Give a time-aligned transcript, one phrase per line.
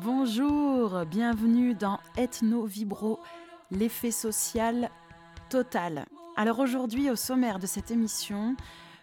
[0.00, 3.18] Bonjour, bienvenue dans Ethno Vibro,
[3.72, 4.90] l'effet social
[5.50, 6.06] total.
[6.36, 8.54] Alors aujourd'hui, au sommaire de cette émission,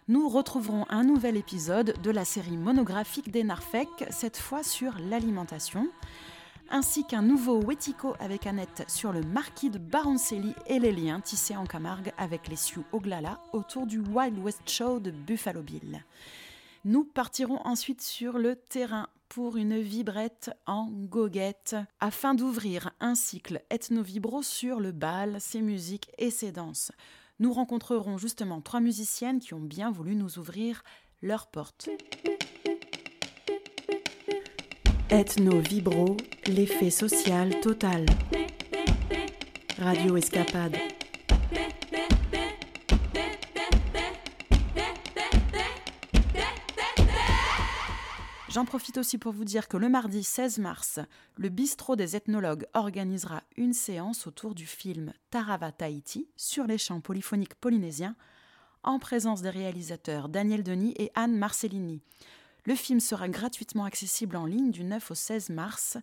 [0.08, 5.90] nous retrouverons un nouvel épisode de la série monographique des Narfec, cette fois sur l'alimentation,
[6.70, 11.58] ainsi qu'un nouveau Wetico avec Annette sur le marquis de Baroncelli et les liens tissés
[11.58, 16.06] en Camargue avec les Sioux Oglala autour du Wild West Show de Buffalo Bill.
[16.86, 23.62] Nous partirons ensuite sur le terrain pour une vibrette en goguette afin d'ouvrir un cycle
[23.70, 26.92] ethno-vibro sur le bal, ses musiques et ses danses.
[27.40, 30.84] Nous rencontrerons justement trois musiciennes qui ont bien voulu nous ouvrir
[31.22, 31.90] leurs portes.
[35.10, 38.06] Ethno-vibro, l'effet social total.
[39.78, 40.95] Radio Escapade.
[48.56, 51.02] J'en profite aussi pour vous dire que le mardi 16 mars,
[51.36, 57.02] le bistrot des ethnologues organisera une séance autour du film Tarava Tahiti sur les chants
[57.02, 58.16] polyphoniques polynésiens
[58.82, 62.00] en présence des réalisateurs Daniel Denis et Anne Marcellini.
[62.64, 65.98] Le film sera gratuitement accessible en ligne du 9 au 16 mars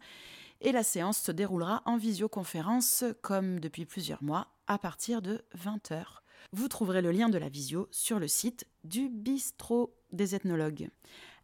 [0.60, 6.04] et la séance se déroulera en visioconférence comme depuis plusieurs mois à partir de 20h.
[6.52, 10.90] Vous trouverez le lien de la visio sur le site du bistrot des ethnologues.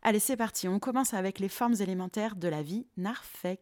[0.02, 0.68] Allez, c'est parti.
[0.68, 3.60] On commence avec les formes élémentaires de la vie narfec.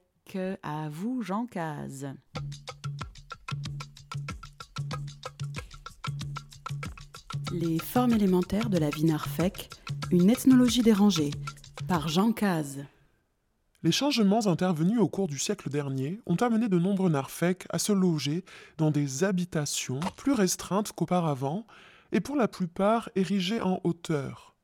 [0.62, 2.12] À vous, Jean Caz.
[7.53, 9.70] Les formes élémentaires de la vie narfec,
[10.11, 11.31] une ethnologie dérangée,
[11.87, 12.84] par Jean Caz.
[13.84, 17.92] Les changements intervenus au cours du siècle dernier ont amené de nombreux narfec à se
[17.92, 18.45] loger
[18.79, 21.67] dans des habitations plus restreintes qu'auparavant
[22.11, 24.56] et pour la plupart érigées en hauteur.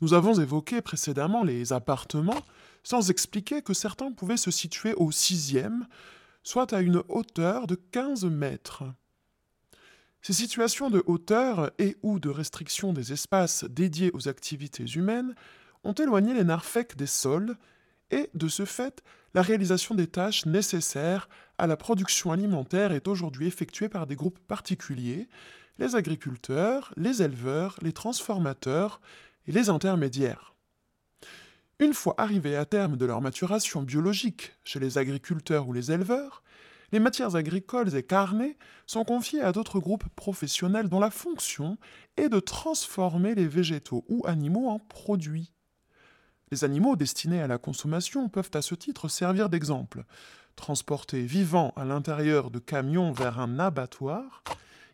[0.00, 2.42] Nous avons évoqué précédemment les appartements,
[2.82, 5.86] sans expliquer que certains pouvaient se situer au sixième,
[6.42, 8.84] soit à une hauteur de 15 mètres.
[10.20, 15.34] Ces situations de hauteur et ou de restriction des espaces dédiés aux activités humaines
[15.84, 17.56] ont éloigné les narfèques des sols
[18.10, 19.02] et, de ce fait,
[19.34, 21.28] la réalisation des tâches nécessaires
[21.58, 25.28] à la production alimentaire est aujourd'hui effectuée par des groupes particuliers,
[25.78, 29.00] les agriculteurs, les éleveurs, les transformateurs
[29.46, 30.54] et les intermédiaires.
[31.80, 36.42] Une fois arrivés à terme de leur maturation biologique chez les agriculteurs ou les éleveurs,
[36.92, 38.56] les matières agricoles et carnées
[38.86, 41.76] sont confiées à d'autres groupes professionnels dont la fonction
[42.16, 45.50] est de transformer les végétaux ou animaux en produits.
[46.52, 50.04] Les animaux destinés à la consommation peuvent à ce titre servir d'exemple.
[50.54, 54.44] Transportés vivants à l'intérieur de camions vers un abattoir,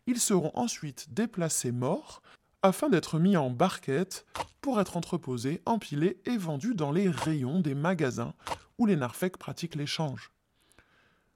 [0.07, 2.23] ils seront ensuite déplacés morts
[2.63, 4.25] afin d'être mis en barquette
[4.61, 8.33] pour être entreposés, empilés et vendus dans les rayons des magasins
[8.77, 10.31] où les narfèques pratiquent l'échange.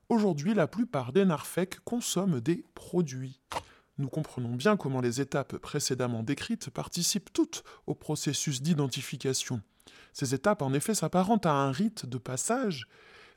[0.09, 3.39] Aujourd'hui, la plupart des narfèques consomment des produits.
[3.97, 9.61] Nous comprenons bien comment les étapes précédemment décrites participent toutes au processus d'identification.
[10.13, 12.87] Ces étapes, en effet, s'apparentent à un rite de passage,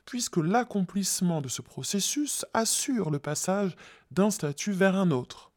[0.05, 3.75] puisque l'accomplissement de ce processus assure le passage
[4.11, 5.48] d'un statut vers un autre.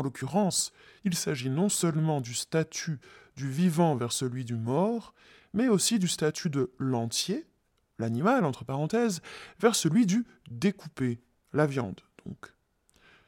[0.00, 0.72] En l'occurrence,
[1.04, 3.00] il s'agit non seulement du statut
[3.36, 5.12] du vivant vers celui du mort,
[5.52, 7.46] mais aussi du statut de l'entier,
[7.98, 9.20] l'animal entre parenthèses,
[9.58, 11.20] vers celui du découpé,
[11.52, 12.54] la viande donc.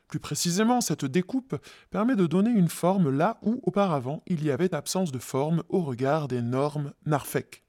[0.08, 1.56] Plus précisément, cette découpe
[1.90, 5.82] permet de donner une forme là où auparavant il y avait absence de forme au
[5.82, 7.64] regard des normes narfèques.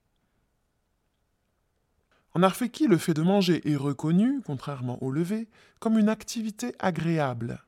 [2.35, 5.49] En Narfeki, le fait de manger est reconnu, contrairement au lever,
[5.81, 7.61] comme une activité agréable,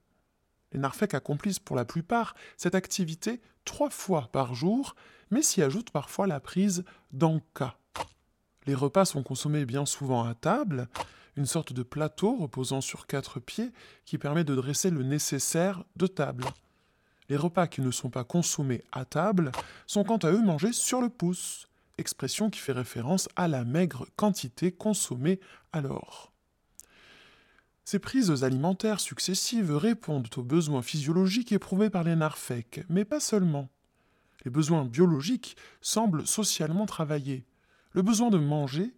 [0.76, 4.96] les narfèques accomplissent pour la plupart cette activité trois fois par jour,
[5.32, 7.78] mais s'y ajoute parfois la prise d'anka.
[8.66, 10.90] Les repas sont consommés bien souvent à table,
[11.38, 13.72] une sorte de plateau reposant sur quatre pieds
[14.04, 16.44] qui permet de dresser le nécessaire de table.
[17.30, 19.54] Les repas qui ne sont pas consommés à table
[19.88, 24.08] sont quant à eux mangés sur le pouce, expression qui fait référence à la maigre
[24.18, 25.40] quantité consommée
[25.72, 26.35] alors.
[27.86, 33.70] Ces prises alimentaires successives répondent aux besoins physiologiques éprouvés par les narfèques, mais pas seulement.
[34.44, 37.46] Les besoins biologiques semblent socialement travaillés.
[37.92, 38.96] Le besoin de manger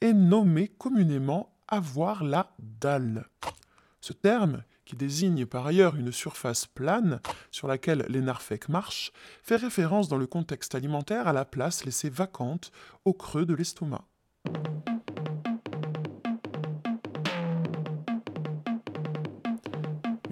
[0.00, 3.28] est nommé communément avoir la dalle.
[4.00, 7.20] Ce terme, qui désigne par ailleurs une surface plane
[7.50, 9.12] sur laquelle les narfèques marchent,
[9.42, 12.72] fait référence dans le contexte alimentaire à la place laissée vacante
[13.04, 14.06] au creux de l'estomac.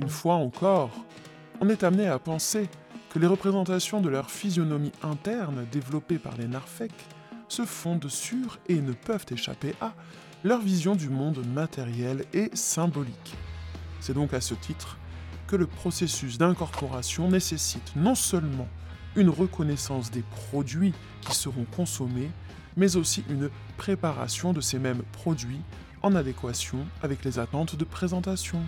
[0.09, 1.05] Une fois encore,
[1.61, 2.71] on est amené à penser
[3.11, 7.05] que les représentations de leur physionomie interne développées par les narfèques
[7.47, 9.93] se fondent sur et ne peuvent échapper à
[10.45, 13.37] leur vision du monde matériel et symbolique.
[14.01, 14.97] C'est donc à ce titre
[15.47, 18.69] que le processus d'incorporation nécessite non seulement
[19.15, 22.31] une reconnaissance des produits qui seront consommés,
[22.79, 25.61] mais aussi une préparation de ces mêmes produits
[26.01, 28.63] en adéquation avec les attentes de présentation.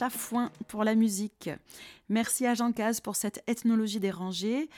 [0.00, 1.50] Chafouin pour la musique.
[2.08, 4.70] Merci à Jean Caz pour cette ethnologie des rangées.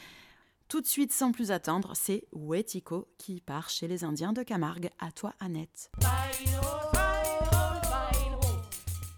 [0.66, 4.90] Tout de suite, sans plus attendre, c'est Wetiko qui part chez les Indiens de Camargue.
[4.98, 5.92] À toi, Annette.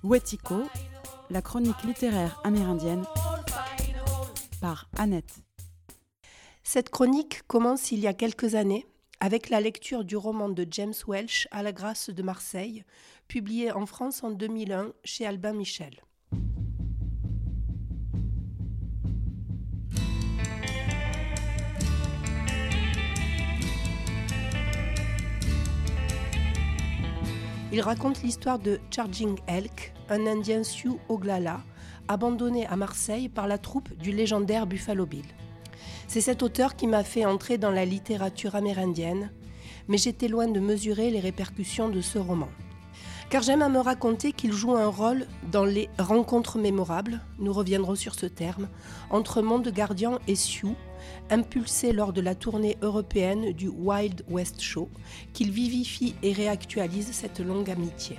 [0.02, 0.64] Wetiko,
[1.30, 3.04] la chronique littéraire amérindienne
[4.60, 5.36] par Annette.
[6.64, 8.84] Cette chronique commence il y a quelques années
[9.20, 12.84] avec la lecture du roman de James Welch à la grâce de Marseille,
[13.28, 16.00] publié en France en 2001 chez Albin Michel.
[27.74, 31.60] Il raconte l'histoire de Charging Elk, un Indien Sioux Oglala,
[32.06, 35.24] abandonné à Marseille par la troupe du légendaire Buffalo Bill.
[36.06, 39.32] C'est cet auteur qui m'a fait entrer dans la littérature amérindienne,
[39.88, 42.48] mais j'étais loin de mesurer les répercussions de ce roman.
[43.30, 47.96] Car j'aime à me raconter qu'il joue un rôle dans les rencontres mémorables, nous reviendrons
[47.96, 48.68] sur ce terme,
[49.10, 50.76] entre Monde Gardien et Sioux,
[51.30, 54.88] impulsé lors de la tournée européenne du Wild West Show,
[55.32, 58.18] qu'il vivifie et réactualise cette longue amitié.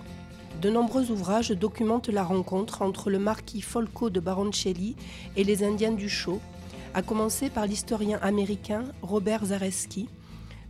[0.61, 4.95] De nombreux ouvrages documentent la rencontre entre le marquis Folco de Baroncelli
[5.35, 6.41] et les Indiens du Show,
[6.93, 10.07] à commencer par l'historien américain Robert Zareski,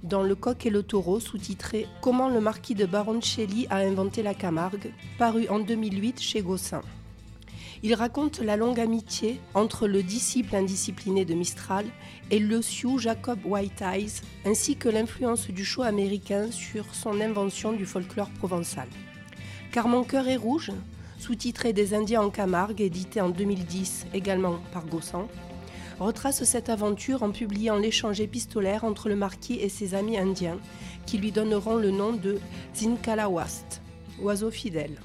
[0.05, 4.33] dans Le coq et le taureau, sous-titré Comment le marquis de Baroncelli a inventé la
[4.33, 6.81] Camargue, paru en 2008 chez Gossin.
[7.83, 11.85] Il raconte la longue amitié entre le disciple indiscipliné de Mistral
[12.31, 17.73] et le Sioux Jacob White Eyes, ainsi que l'influence du show américain sur son invention
[17.73, 18.87] du folklore provençal.
[19.71, 20.71] Car mon cœur est rouge,
[21.17, 25.27] sous-titré Des Indiens en Camargue, édité en 2010 également par Gossan,
[26.00, 30.59] retrace cette aventure en publiant l'échange épistolaire entre le marquis et ses amis indiens,
[31.06, 32.39] qui lui donneront le nom de
[32.75, 33.81] Zinkalawast,
[34.21, 34.97] oiseau fidèle.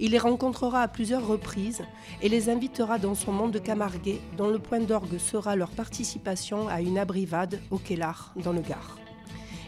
[0.00, 1.84] Il les rencontrera à plusieurs reprises
[2.20, 6.80] et les invitera dans son monde camarguais, dont le point d'orgue sera leur participation à
[6.80, 8.98] une abrivade au Kellar, dans le Gard.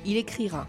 [0.05, 0.67] Il écrira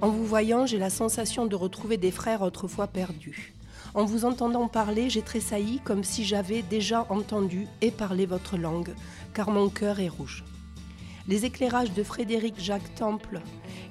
[0.00, 3.52] En vous voyant, j'ai la sensation de retrouver des frères autrefois perdus.
[3.98, 8.94] En vous entendant parler, j'ai tressailli comme si j'avais déjà entendu et parlé votre langue,
[9.34, 10.44] car mon cœur est rouge.
[11.26, 13.40] Les éclairages de Frédéric Jacques Temple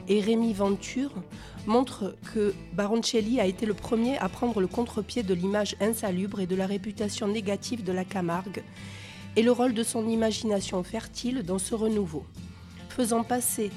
[0.07, 1.11] et Rémi Venture
[1.65, 6.47] montrent que Baroncelli a été le premier à prendre le contre-pied de l'image insalubre et
[6.47, 8.63] de la réputation négative de la Camargue
[9.35, 12.25] et le rôle de son imagination fertile dans ce renouveau,
[12.87, 13.71] faisant passer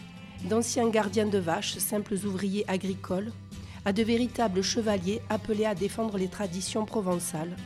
[0.48, 3.32] d'anciens gardiens de vaches, simples ouvriers agricoles,
[3.84, 7.56] à de véritables chevaliers appelés à défendre les traditions provençales,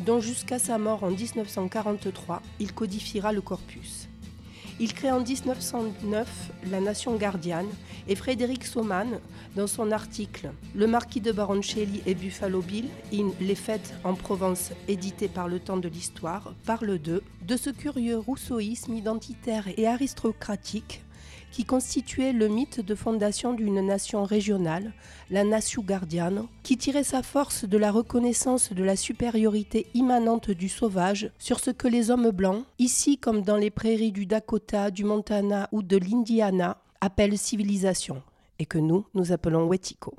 [0.00, 4.08] dont jusqu'à sa mort en 1943, il codifiera le corpus.
[4.80, 7.68] Il crée en 1909 la Nation gardienne
[8.08, 9.20] et Frédéric Sauman,
[9.54, 14.72] dans son article Le marquis de Baroncelli et Buffalo Bill in Les fêtes en Provence,
[14.88, 21.02] édité par le temps de l'histoire, parle de, de ce curieux rousseauisme identitaire et aristocratique
[21.52, 24.92] qui constituait le mythe de fondation d'une nation régionale,
[25.30, 30.68] la Nation Gardiano, qui tirait sa force de la reconnaissance de la supériorité immanente du
[30.68, 35.04] sauvage sur ce que les hommes blancs, ici comme dans les prairies du Dakota, du
[35.04, 38.22] Montana ou de l'Indiana, appellent civilisation,
[38.58, 40.14] et que nous, nous appelons Wetiko.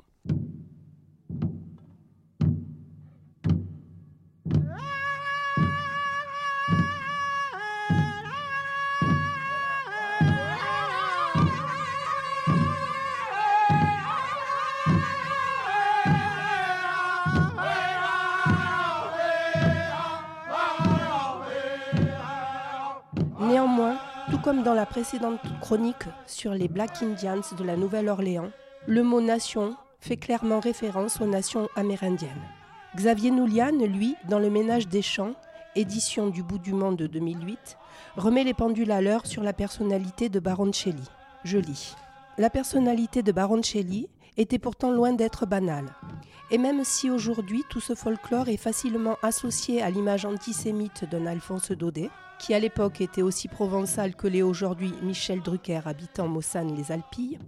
[24.52, 28.50] Dans la précédente chronique sur les Black Indians de la Nouvelle-Orléans,
[28.86, 32.30] le mot nation fait clairement référence aux nations amérindiennes.
[32.94, 35.32] Xavier Noulian, lui, dans Le Ménage des Champs,
[35.76, 37.78] édition du Bout du Monde de 2008,
[38.16, 41.08] remet les pendules à l'heure sur la personnalité de Baroncelli.
[41.44, 41.96] Je lis.
[42.36, 45.94] La personnalité de Baroncelli était pourtant loin d'être banale.
[46.50, 51.72] Et même si aujourd'hui tout ce folklore est facilement associé à l'image antisémite d'un Alphonse
[51.72, 56.92] Daudet, qui à l'époque était aussi provençal que l'est aujourd'hui Michel Drucker habitant Mossane les
[56.92, 57.38] Alpilles,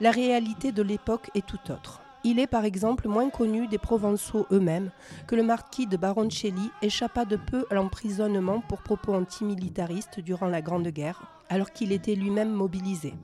[0.00, 2.02] la réalité de l'époque est tout autre.
[2.24, 4.92] Il est par exemple moins connu des Provençaux eux-mêmes
[5.26, 10.62] que le marquis de Baroncelli échappa de peu à l'emprisonnement pour propos antimilitaristes durant la
[10.62, 13.14] Grande Guerre, alors qu'il était lui-même mobilisé.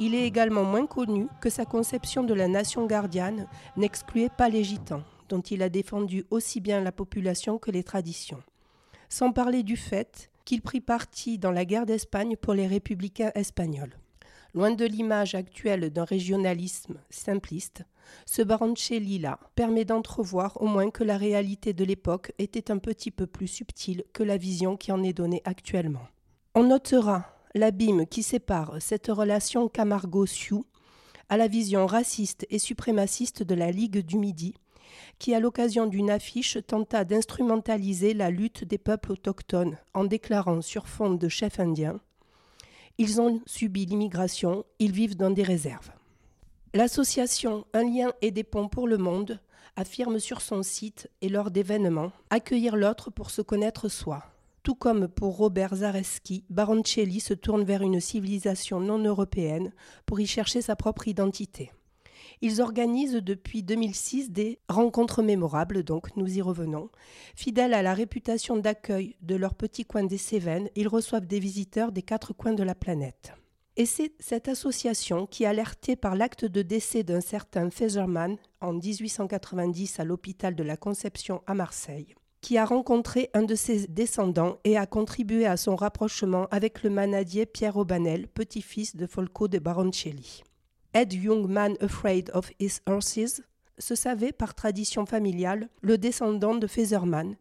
[0.00, 4.62] Il est également moins connu que sa conception de la nation gardienne n'excluait pas les
[4.62, 8.42] gitans, dont il a défendu aussi bien la population que les traditions.
[9.08, 13.98] Sans parler du fait qu'il prit parti dans la guerre d'Espagne pour les républicains espagnols.
[14.54, 17.84] Loin de l'image actuelle d'un régionalisme simpliste,
[18.24, 23.26] ce Baroncelli-là permet d'entrevoir au moins que la réalité de l'époque était un petit peu
[23.26, 26.06] plus subtile que la vision qui en est donnée actuellement.
[26.54, 30.66] On notera l'abîme qui sépare cette relation Camargo-Sioux
[31.28, 34.54] à la vision raciste et suprémaciste de la Ligue du Midi,
[35.18, 40.88] qui, à l'occasion d'une affiche, tenta d'instrumentaliser la lutte des peuples autochtones en déclarant sur
[40.88, 42.00] fond de chefs indiens
[43.00, 45.92] ils ont subi l'immigration, ils vivent dans des réserves.
[46.74, 49.40] L'association Un lien et des ponts pour le monde
[49.76, 54.24] affirme sur son site et lors d'événements accueillir l'autre pour se connaître soi.
[54.68, 59.72] Tout comme pour Robert Zareski, Baroncelli se tourne vers une civilisation non européenne
[60.04, 61.72] pour y chercher sa propre identité.
[62.42, 66.90] Ils organisent depuis 2006 des rencontres mémorables, donc nous y revenons.
[67.34, 71.90] Fidèles à la réputation d'accueil de leur petit coin des Cévennes, ils reçoivent des visiteurs
[71.90, 73.32] des quatre coins de la planète.
[73.76, 79.98] Et c'est cette association qui, alertée par l'acte de décès d'un certain Featherman en 1890
[79.98, 84.76] à l'hôpital de la Conception à Marseille, qui a rencontré un de ses descendants et
[84.76, 90.42] a contribué à son rapprochement avec le manadier Pierre Aubanel, petit-fils de Folco de Baroncelli.
[90.94, 93.42] Ed Young Man Afraid of His Horses
[93.78, 97.36] se savait par tradition familiale le descendant de Featherman,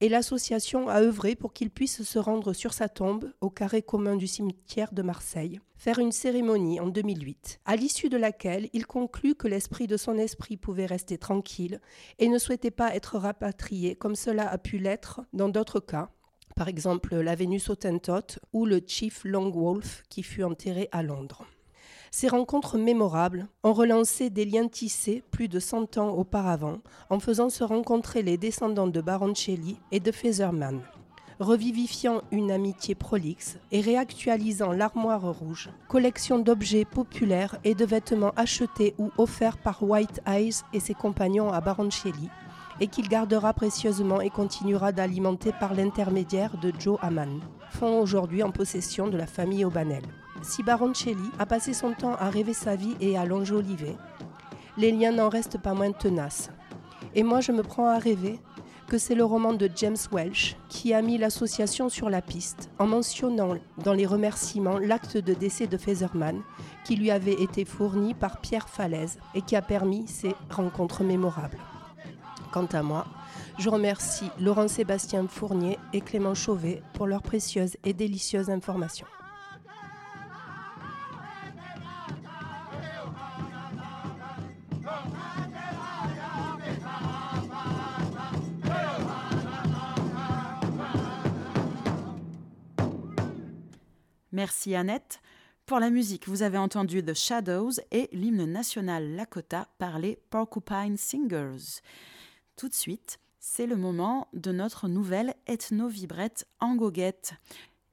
[0.00, 4.16] et l'association a œuvré pour qu'il puisse se rendre sur sa tombe au carré commun
[4.16, 9.34] du cimetière de Marseille, faire une cérémonie en 2008, à l'issue de laquelle il conclut
[9.34, 11.80] que l'esprit de son esprit pouvait rester tranquille
[12.18, 16.10] et ne souhaitait pas être rapatrié comme cela a pu l'être dans d'autres cas,
[16.56, 21.46] par exemple la Vénus Hottentot ou le Chief Long Wolf qui fut enterré à Londres.
[22.14, 27.48] Ces rencontres mémorables ont relancé des liens tissés plus de 100 ans auparavant en faisant
[27.48, 30.82] se rencontrer les descendants de Baroncelli et de Featherman
[31.40, 38.94] revivifiant une amitié prolixe et réactualisant l'armoire rouge, collection d'objets populaires et de vêtements achetés
[38.98, 42.28] ou offerts par White Eyes et ses compagnons à Baroncelli,
[42.78, 47.40] et qu'il gardera précieusement et continuera d'alimenter par l'intermédiaire de Joe Haman,
[47.70, 50.04] font aujourd'hui en possession de la famille O'Banel.
[50.42, 53.96] Si Baroncelli a passé son temps à rêver sa vie et à l'enjoliver,
[54.76, 56.50] les liens n'en restent pas moins tenaces.
[57.14, 58.40] Et moi, je me prends à rêver
[58.88, 62.86] que c'est le roman de James Welch qui a mis l'association sur la piste en
[62.86, 66.42] mentionnant dans les remerciements l'acte de décès de Featherman
[66.84, 71.58] qui lui avait été fourni par Pierre Falaise et qui a permis ces rencontres mémorables.
[72.52, 73.06] Quant à moi,
[73.58, 79.06] je remercie Laurent Sébastien Fournier et Clément Chauvet pour leurs précieuses et délicieuses informations.
[94.32, 95.20] Merci Annette.
[95.66, 100.96] Pour la musique, vous avez entendu The Shadows et l'hymne national Lakota par les Porcupine
[100.96, 101.82] Singers.
[102.56, 107.34] Tout de suite, c'est le moment de notre nouvelle ethno-vibrette en goguette.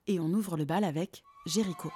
[0.07, 1.91] Et on ouvre le bal avec Jericho.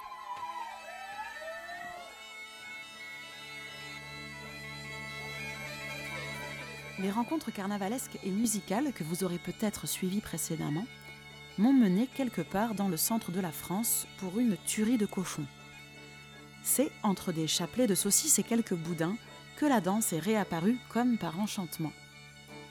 [6.98, 10.84] Les rencontres carnavalesques et musicales que vous aurez peut-être suivies précédemment
[11.58, 15.46] m'ont mené quelque part dans le centre de la France pour une tuerie de cochons.
[16.62, 19.16] C'est entre des chapelets de saucisses et quelques boudins
[19.56, 21.92] que la danse est réapparue comme par enchantement.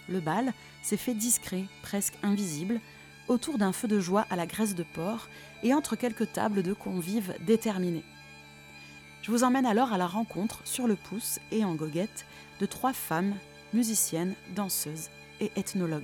[0.09, 2.81] Le bal s'est fait discret, presque invisible,
[3.27, 5.29] autour d'un feu de joie à la graisse de porc
[5.63, 8.03] et entre quelques tables de convives déterminés.
[9.21, 12.25] Je vous emmène alors à la rencontre, sur le pouce et en goguette,
[12.59, 13.35] de trois femmes,
[13.73, 15.09] musiciennes, danseuses
[15.39, 16.03] et ethnologues.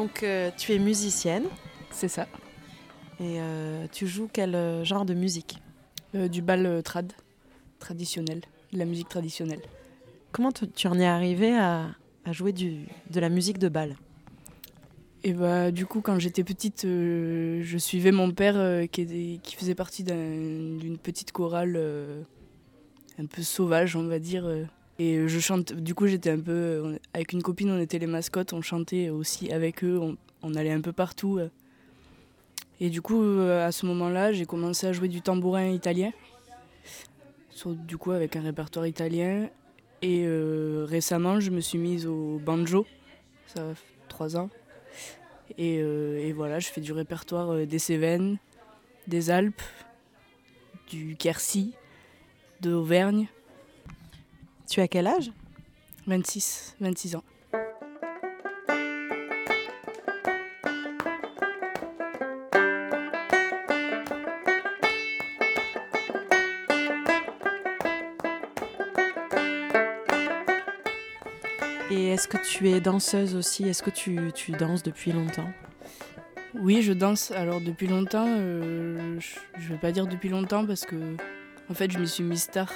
[0.00, 1.44] Donc euh, tu es musicienne
[1.90, 2.26] C'est ça.
[3.20, 5.58] et euh, tu joues quel euh, genre de musique?
[6.14, 7.12] Du bal trad,
[7.78, 8.40] traditionnel,
[8.72, 9.60] de la musique traditionnelle.
[10.32, 11.88] Comment tu en es arrivé à,
[12.24, 13.94] à jouer du, de la musique de bal?
[15.22, 19.74] Et bah du coup quand j'étais petite, je suivais mon père qui, était- qui faisait
[19.74, 21.78] partie d'un- d'une petite chorale
[23.18, 24.48] un peu sauvage on va dire.
[25.00, 25.24] Euh.
[25.24, 28.06] et je chante, du coup j'étais un peu, on- avec une copine on était les
[28.06, 30.00] mascottes, on chantait aussi avec eux,
[30.42, 31.38] on, allait un peu partout.
[31.38, 31.48] euh.
[32.80, 36.12] Et du coup euh, à ce moment-là j'ai commencé à jouer du tambourin italien,
[37.66, 39.48] du coup avec un répertoire italien.
[40.02, 42.86] Et euh, récemment je me suis mise au banjo,
[43.46, 43.74] ça va
[44.08, 44.48] trois ans.
[45.58, 48.38] Et, euh, voilà, je fais du répertoire euh, des Cévennes,
[49.08, 49.62] des Alpes,
[50.88, 51.72] du Quercy,
[52.60, 53.26] de Auvergne,
[54.70, 55.32] Tu as quel âge?
[56.06, 57.24] 26, 26 ans.
[71.90, 73.68] Et est-ce que tu es danseuse aussi?
[73.68, 75.50] Est-ce que tu, tu danses depuis longtemps?
[76.54, 77.32] Oui, je danse.
[77.32, 81.16] Alors depuis longtemps, euh, je je vais pas dire depuis longtemps parce que
[81.68, 82.72] en fait, je m'y suis mise tard.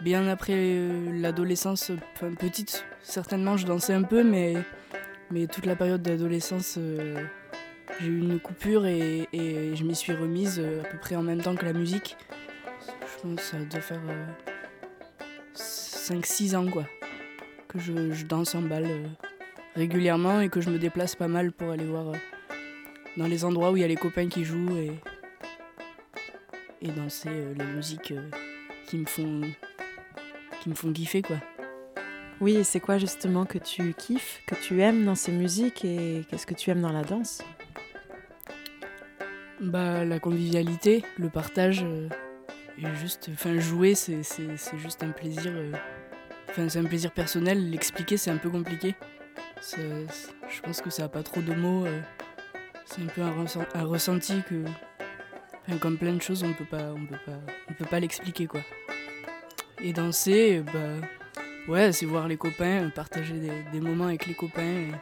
[0.00, 1.92] Bien après euh, l'adolescence,
[2.38, 4.54] petite, certainement, je dansais un peu, mais,
[5.30, 7.24] mais toute la période d'adolescence, euh,
[8.00, 11.40] j'ai eu une coupure et, je m'y suis remise euh, à peu près en même
[11.40, 12.16] temps que la musique.
[12.80, 14.00] Je pense que ça doit faire
[15.54, 16.84] 5-6 ans, quoi,
[17.68, 19.06] que je, je danse en bal euh,
[19.76, 22.12] régulièrement et que je me déplace pas mal pour aller voir.
[23.16, 24.92] dans les endroits où il y a les copains qui jouent et,
[26.80, 28.14] et danser les musiques
[28.86, 29.42] qui me font
[30.62, 31.36] qui me font kiffer quoi.
[32.40, 36.24] Oui, et c'est quoi justement que tu kiffes, que tu aimes dans ces musiques et
[36.28, 37.42] qu'est-ce que tu aimes dans la danse?
[39.60, 42.08] Bah la convivialité, le partage euh,
[42.78, 45.72] et juste enfin jouer c'est, c'est, c'est juste un plaisir euh,
[46.50, 48.94] enfin c'est un plaisir personnel, l'expliquer c'est un peu compliqué.
[49.76, 52.00] Je pense que ça a pas trop de mots euh,
[52.86, 54.64] c'est un peu un, ressent- un ressenti que
[55.78, 57.38] comme plein de choses on peut pas on peut pas
[57.70, 58.60] on peut pas l'expliquer quoi.
[59.84, 61.06] Et danser bah
[61.68, 63.34] ouais, c'est voir les copains, partager
[63.72, 64.92] des, moments avec les copains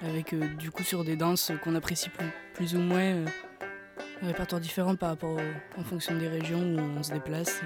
[0.00, 3.26] avec euh, du coup sur des danses qu'on apprécie plus, plus ou moins euh,
[4.22, 5.38] un répertoire différent par rapport
[5.76, 7.60] en fonction des régions où on se déplace.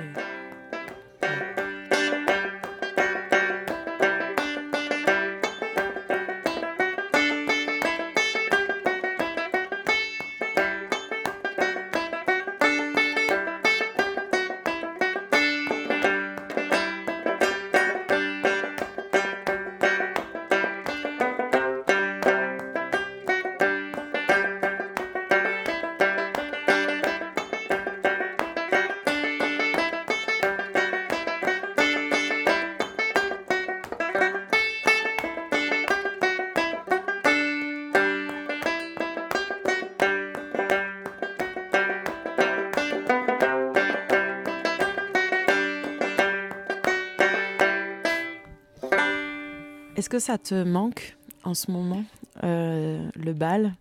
[50.23, 52.05] Ça te manque en ce moment,
[52.45, 53.75] euh, le bal?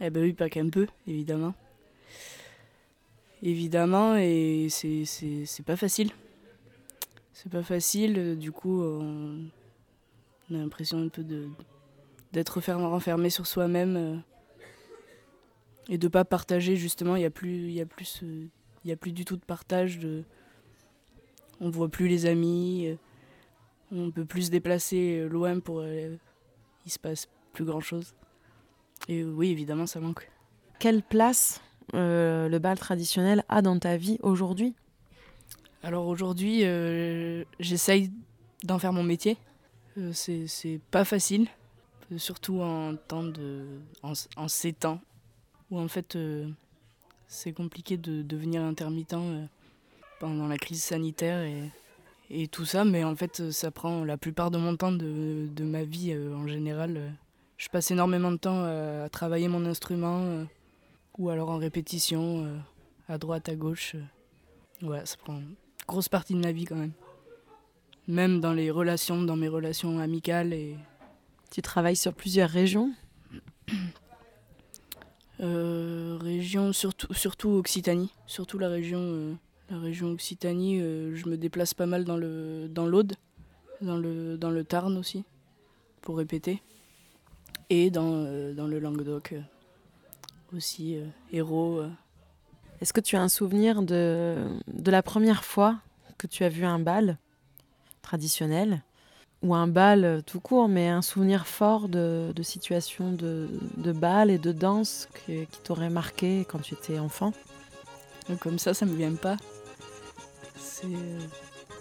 [0.00, 1.52] Eh ben oui, pas qu'un peu, évidemment.
[3.42, 6.12] Évidemment, et c'est- pas facile.
[7.34, 9.50] C'est pas facile, euh, du coup, on,
[10.50, 11.24] a l'impression un peu
[12.32, 14.16] d'être renfermé sur soi-même euh,
[15.90, 17.16] et de pas partager, justement.
[17.16, 18.22] Il y a plus, a plus,
[18.90, 19.98] a plus du tout de partage.
[19.98, 20.24] De,
[21.60, 22.96] on voit plus les amis,
[23.92, 25.80] on peut plus se déplacer euh, loin pour.
[25.80, 26.16] euh,
[26.86, 28.14] il se passe plus grand chose.
[29.08, 30.30] Et oui, évidemment, ça manque.
[30.78, 31.60] Quelle place
[31.94, 34.74] euh, le bal traditionnel a dans ta vie aujourd'hui?
[35.82, 38.10] Alors aujourd'hui, euh, j'essaye
[38.64, 39.36] d'en faire mon métier.
[40.12, 41.48] C'est pas facile,
[42.16, 43.66] surtout en, temps de,
[44.02, 45.00] en, en ces temps
[45.70, 46.16] où en fait
[47.26, 49.16] c'est compliqué de devenir intermittent
[50.18, 51.70] pendant la crise sanitaire et,
[52.30, 55.48] et tout ça, mais en fait euh, ça prend la plupart de mon temps de,
[55.54, 56.96] de ma vie euh, en général.
[56.96, 57.10] euh.
[57.58, 60.44] Je passe énormément de temps à, à travailler mon instrument euh,
[61.18, 62.56] ou alors en répétition euh,
[63.08, 63.96] à droite, à gauche.
[63.96, 64.86] euh.
[64.86, 65.54] Ouais, ça prend une
[65.86, 66.92] grosse partie de ma vie quand même.
[68.08, 70.76] Même dans les relations, dans mes relations amicales et
[71.50, 72.92] Tu travailles sur plusieurs régions?
[75.40, 79.34] Euh, région surtout surtout Occitanie, surtout la région euh,
[79.70, 80.80] la région Occitanie.
[80.80, 83.14] euh, je me déplace pas mal dans le dans l'Aude,
[83.80, 85.24] dans le dans le Tarn aussi
[86.02, 86.62] pour répéter.
[87.72, 89.34] Et dans, dans le Languedoc
[90.52, 90.96] aussi,
[91.32, 91.82] héros.
[92.80, 94.34] Est-ce que tu as un souvenir de,
[94.66, 95.76] de la première fois
[96.18, 97.16] que tu as vu un bal
[98.02, 98.82] traditionnel
[99.42, 104.30] ou un bal tout court, mais un souvenir fort de, de situation de, de, bal
[104.30, 107.32] et de danse qui t'aurait marqué quand tu étais enfant?
[108.40, 109.36] Comme ça, ça me vient pas.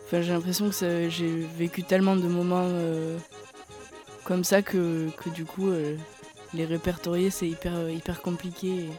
[0.05, 3.17] Enfin, j'ai l'impression que j'ai vécu tellement de moments euh,
[4.23, 5.95] comme ça que, que du coup, euh,
[6.53, 8.67] les répertorier, c'est hyper, hyper compliqué.
[8.67, 8.89] Et,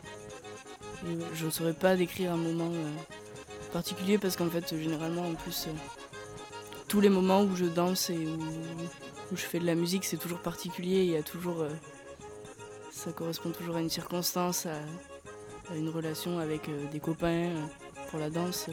[1.35, 2.91] je ne saurais pas décrire un moment euh,
[3.73, 5.69] particulier parce qu'en fait, généralement, en plus
[6.91, 10.41] tous les moments où je danse et où, je fais de la musique, c'est toujours
[10.41, 11.05] particulier.
[11.05, 11.71] Il y a toujours, euh,
[12.91, 17.67] ça correspond toujours à une circonstance, à, une relation avec euh, des copains euh,
[18.11, 18.69] pour la danse.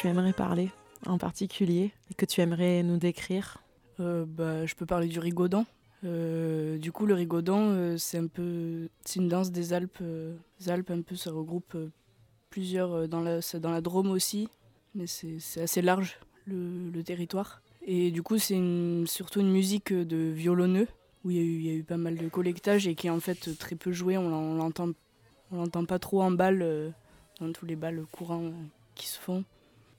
[0.00, 0.70] Tu aimerais parler
[1.04, 3.58] en particulier et que tu aimerais nous décrire
[4.00, 5.66] euh, bah, Je peux parler du rigodon.
[6.04, 9.98] Euh, du coup, le rigodon, euh, c'est un peu, c'est une danse des Alpes.
[10.00, 11.76] les Alpes, un peu, ça regroupe
[12.48, 14.48] plusieurs dans la, dans la Drôme aussi,
[14.94, 17.60] mais c'est assez large le, territoire.
[17.82, 18.58] Et du coup, c'est
[19.04, 20.88] surtout une musique de violonneux
[21.24, 23.10] où il y, a eu, y, a eu, pas mal de collectage et qui est
[23.10, 24.16] en fait très peu jouée.
[24.16, 24.92] On l'entend,
[25.52, 26.94] on l'entend pas trop en balle
[27.38, 28.50] dans tous les balles courants
[28.94, 29.44] qui se font.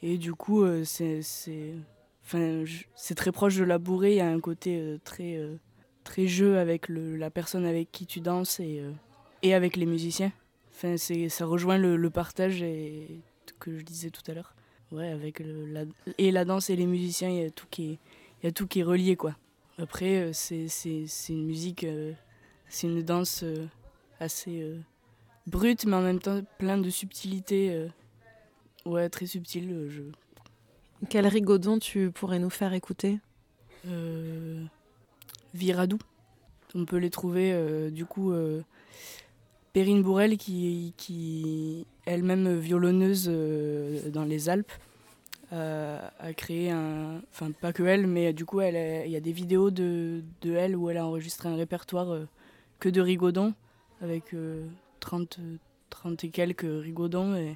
[0.04, 4.14] Et du coup, euh, c'est c'est très proche de la bourrée.
[4.14, 5.58] Il y a un côté euh, très, euh,
[6.04, 8.84] très jeu avec le, la personne avec qui tu danses et,
[9.44, 10.32] et avec les musiciens.
[10.72, 13.22] Enfin, ça rejoint le, partage et,
[13.60, 14.56] que je disais tout à l'heure.
[14.92, 15.84] Ouais, avec la,
[16.18, 18.00] et la danse et les musiciens, il y a tout qui
[18.44, 19.36] est, relié quoi.
[19.78, 20.68] Après, c'est
[21.30, 21.86] une musique,
[22.68, 23.46] c'est une danse
[24.20, 24.66] assez
[25.48, 27.88] brute, mais en même temps plein de subtilité.
[28.86, 29.88] Ouais, très subtil.
[29.90, 30.02] Je...
[31.10, 33.20] Quel rigodon tu pourrais nous faire écouter
[33.88, 34.64] euh,
[35.54, 35.98] Viradou.
[36.76, 38.32] On peut les trouver euh, du coup.
[38.32, 38.62] Euh,
[39.74, 43.30] Perrine Bourrel, qui, qui elle-même violonneuse
[44.10, 44.74] dans les Alpes,
[45.50, 47.22] a créé un.
[47.32, 50.76] Enfin, pas que elle, mais du coup, il y a des vidéos de, de, elle
[50.76, 52.28] où elle a enregistré un répertoire
[52.82, 53.54] que de rigodons,
[54.02, 54.36] avec
[55.00, 55.40] 30,
[55.90, 57.34] 30 et quelques rigodons.
[57.36, 57.56] Et,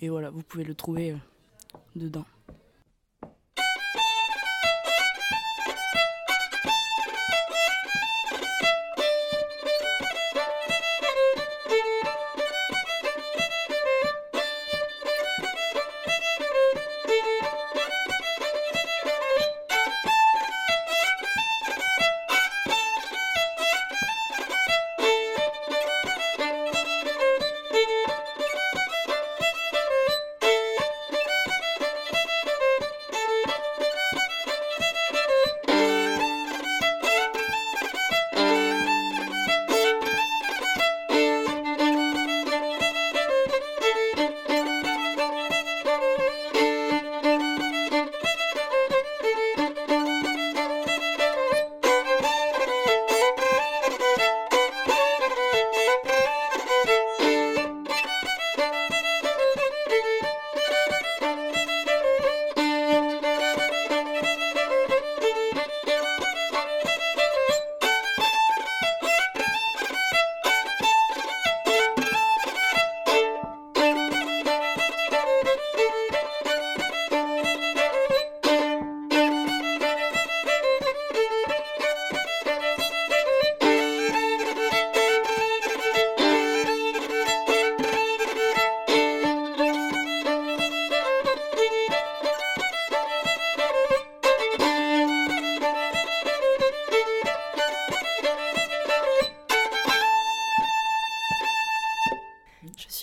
[0.00, 1.16] et voilà, vous pouvez le trouver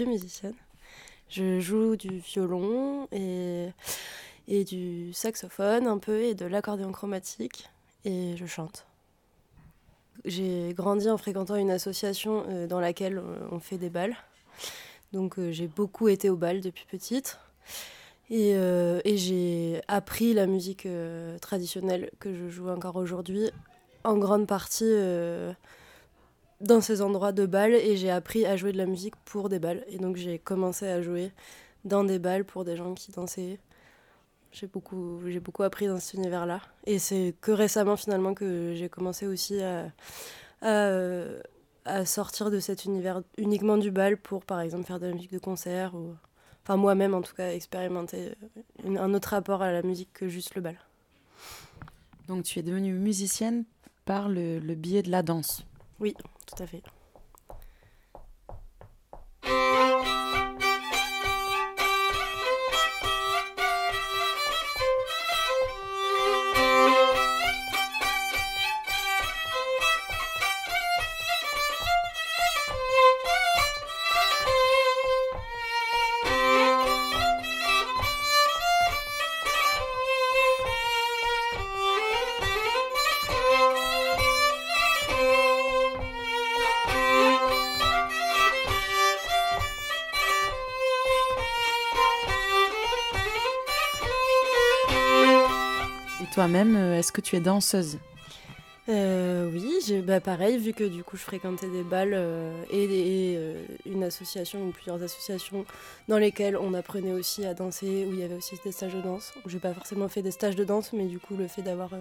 [0.01, 0.56] euh, dedans.
[1.29, 3.69] Je joue du violon et,
[4.47, 7.69] et du saxophone un peu et de l'accordéon chromatique
[8.06, 8.86] et je chante.
[10.25, 14.15] J'ai grandi en fréquentant une association euh, dans laquelle on fait des balles.
[15.12, 17.39] Donc euh, j'ai beaucoup été au bal depuis petite.
[18.29, 20.88] Et, et j'ai appris la musique
[21.39, 23.51] traditionnelle que je joue encore aujourd'hui,
[24.03, 24.91] en grande partie
[26.63, 29.60] dans ces endroits de bal et j'ai appris à jouer de la musique pour des
[29.60, 29.84] balles.
[29.89, 31.32] Et donc j'ai commencé à jouer
[31.86, 33.60] dans des balles pour des gens qui dansaient.
[34.52, 36.62] J'ai beaucoup, j'ai beaucoup appris dans cet univers-là.
[36.86, 39.91] Et c'est que récemment finalement que j'ai commencé aussi à,
[40.62, 45.34] à, sortir de cet univers uniquement du bal pour par exemple faire de la musique
[45.34, 46.15] de concert ou
[46.63, 48.36] enfin moi-même en tout cas expérimenter
[48.86, 50.78] un autre rapport à la musique que juste le bal.
[52.30, 53.65] Donc tu es devenue musicienne
[54.06, 55.65] par le, le biais de la danse.
[55.99, 56.84] Oui, tout à fait.
[97.23, 97.97] Tu es danseuse
[98.89, 103.39] euh, oui, bah pareil, vu que du coup je fréquentais des balles euh, et,
[103.89, 105.65] une association ou plusieurs associations
[106.09, 109.01] dans lesquelles on apprenait aussi à danser, où il y avait aussi des stages de
[109.01, 109.33] danse.
[109.45, 111.91] J'ai pas forcément fait des stages de danse, mais du coup le fait d'avoir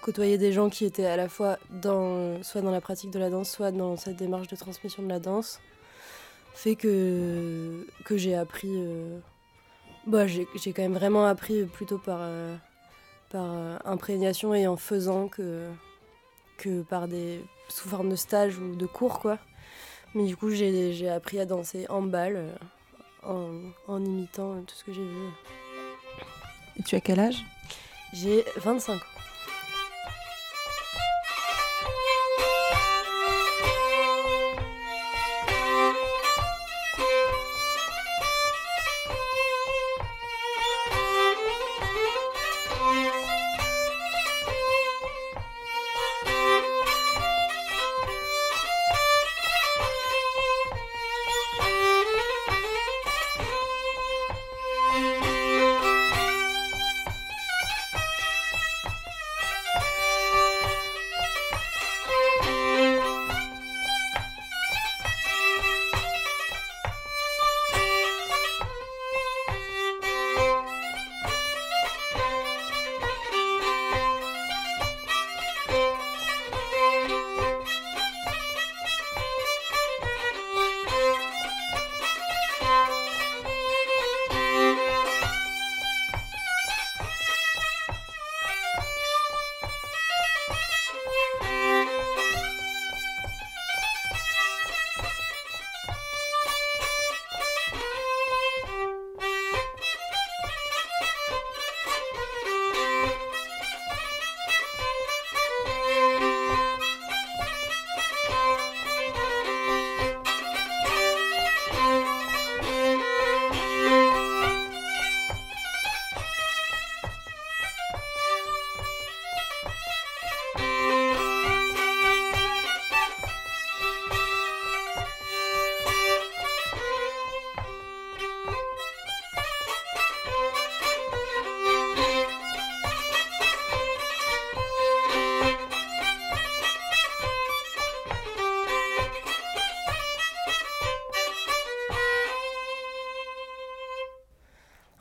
[0.00, 3.28] côtoyé des gens qui étaient à la fois dans, soit dans la pratique de la
[3.28, 5.60] danse, soit dans cette démarche de transmission de la danse,
[6.54, 8.72] fait que, que j'ai appris.
[10.06, 12.20] bah, j'ai quand même vraiment appris plutôt par
[13.34, 15.68] par euh, imprégnation et en faisant que,
[16.56, 19.38] que par des sous forme de stage ou de cours quoi.
[20.14, 22.54] Mais du coup j'ai appris à danser en balle euh,
[23.24, 25.26] en, en imitant tout ce que j'ai vu.
[26.78, 27.44] Et tu as quel âge?
[28.12, 29.13] J'ai 25 ans.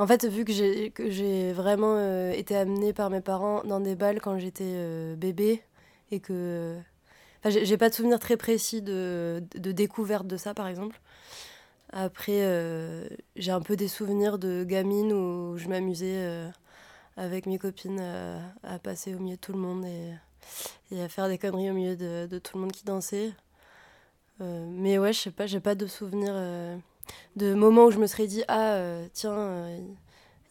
[0.03, 4.19] En fait, vu que j'ai vraiment euh, été amenée par mes parents dans des balles
[4.19, 5.63] quand j'étais euh, bébé
[6.11, 6.77] et que.
[7.45, 10.99] j'ai pas de souvenir très précis de, découverte de ça, par exemple.
[11.93, 16.49] Après, euh, j'ai un peu des souvenirs de gamine où je m'amusais
[17.15, 18.01] avec mes copines
[18.61, 20.11] à passer au milieu de tout le monde et,
[20.91, 23.31] et, à faire des conneries au milieu de, de tout le monde qui dansait.
[24.41, 26.35] mais ouais, je sais pas, j'ai pas de souvenirs
[27.35, 29.77] de moments où je me serais dit ah euh, tiens euh,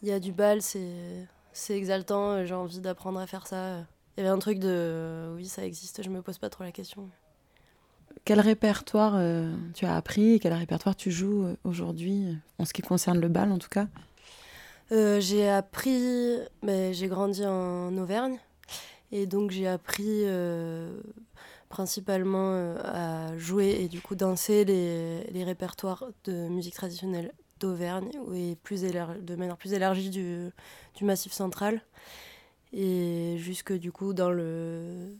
[0.01, 3.85] il y a du bal c'est c'est exaltant euh, j'ai envie d'apprendre à faire ça.
[4.15, 6.71] Il y avait un truc de oui ça existe je me pose pas trop la
[6.71, 7.09] question.
[8.25, 9.19] Quel répertoire
[9.73, 13.57] tu as appris quel répertoire tu joues aujourd'hui en ce qui concerne le bal en
[13.57, 13.87] tout cas?
[14.91, 18.37] J'ai appris mais j'ai grandi en Auvergne.
[19.11, 20.25] Et donc j'ai appris
[21.73, 28.55] principalement euh, à jouer et du coup danser les, répertoires de musique traditionnelle d'Auvergne et
[28.61, 30.51] plus de manière plus élargie du,
[30.95, 31.81] du, Massif central.
[32.73, 35.17] Et jusque du coup dans le,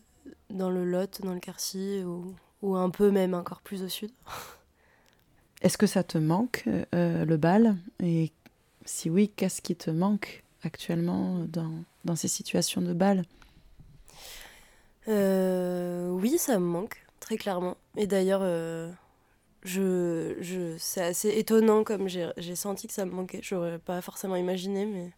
[0.52, 4.12] dans le Lot, dans le Quercy ou, ou un peu même encore plus au sud.
[5.64, 7.78] Est-ce que ça te manque, euh, le bal?
[8.00, 8.32] Et
[8.86, 11.74] si oui, qu'est-ce qui te manque actuellement dans,
[12.06, 13.24] dans ces situations de bal?
[15.08, 17.78] Euh, Oui, ça me manque, très clairement.
[17.98, 18.92] Et d'ailleurs, euh,
[19.64, 23.40] je, je, c'est assez étonnant comme j'ai senti que ça me manquait.
[23.42, 25.12] J'aurais pas forcément imaginé, mais,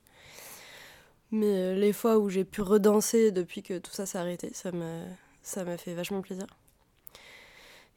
[1.31, 5.01] mais les fois où j'ai pu redanser depuis que tout ça s'est arrêté, ça m'a,
[5.41, 6.47] ça m'a fait vachement plaisir.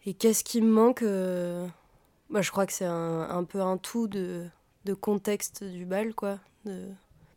[0.06, 1.66] Et qu'est-ce qui me manque euh,
[2.30, 4.46] bah, Je crois que c'est un, un, peu un tout de,
[4.84, 6.38] de contexte du bal, quoi.
[6.64, 6.88] De,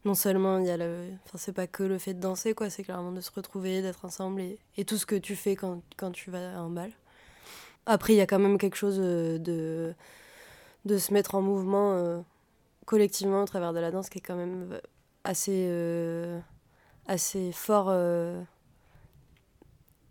[0.06, 1.10] non seulement il y a le.
[1.26, 4.06] Enfin, c'est pas que le fait de danser, quoi, c'est clairement de se retrouver, d'être
[4.06, 6.92] ensemble et, tout ce que tu fais quand, quand tu vas à un bal.
[7.86, 9.94] Après, il y a quand même quelque chose euh, de,
[10.86, 12.22] de se mettre en mouvement euh,
[12.86, 14.80] collectivement au travers de la danse qui est quand même
[15.24, 15.70] assez,
[17.08, 17.94] assez fort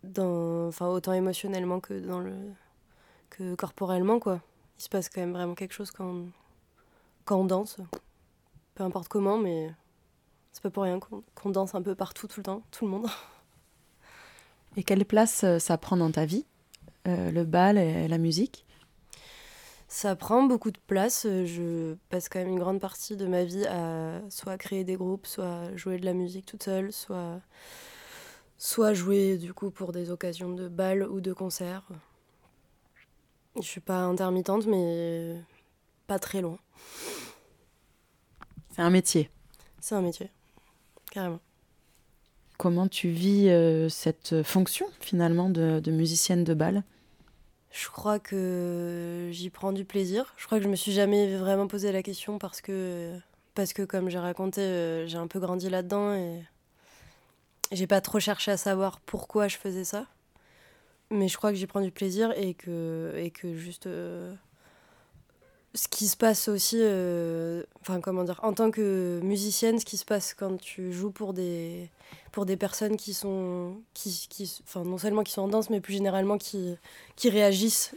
[0.03, 2.33] dans, enfin, autant émotionnellement que, dans le,
[3.29, 4.19] que corporellement.
[4.19, 4.41] Quoi.
[4.79, 6.25] Il se passe quand même vraiment quelque chose quand
[7.25, 7.77] quand on danse.
[8.75, 9.71] Peu importe comment, mais
[10.51, 13.07] c'est pas pour rien qu'on danse un peu partout, tout le temps, tout le monde.
[14.77, 16.45] Et quelle place euh, ça prend dans ta vie,
[17.07, 18.65] euh, le bal et la musique?
[19.89, 21.27] Ça prend beaucoup de place.
[21.27, 25.27] Je passe quand même une grande partie de ma vie à soit créer des groupes,
[25.27, 27.41] soit jouer de la musique toute seule, soit
[28.57, 31.83] soit jouer du coup pour des occasions de bal ou de concert.
[33.57, 35.35] Je suis pas intermittente, mais
[36.07, 36.57] pas très loin.
[38.69, 39.29] C'est un métier.
[39.81, 40.29] C'est un métier,
[41.11, 41.39] carrément.
[42.57, 46.83] Comment tu vis euh, cette fonction finalement de, de, musicienne de bal?
[47.71, 50.33] Je crois que j'y prends du plaisir.
[50.37, 53.11] Je crois que je me suis jamais vraiment posé la question parce que,
[53.55, 56.43] parce que comme j'ai raconté, euh, j'ai un peu grandi là-dedans et
[57.71, 60.07] j'ai pas trop cherché à savoir pourquoi je faisais ça.
[61.09, 63.87] Mais je crois que j'y prends du plaisir et que, et que juste.
[63.87, 64.33] Euh,
[65.73, 66.77] ce qui se passe aussi.
[66.79, 71.11] Euh, enfin, comment dire En tant que musicienne, ce qui se passe quand tu joues
[71.11, 71.89] pour des,
[72.31, 73.75] pour des personnes qui sont.
[73.93, 76.75] Qui, qui, enfin, non seulement qui sont en danse, mais plus généralement qui,
[77.15, 77.95] qui réagissent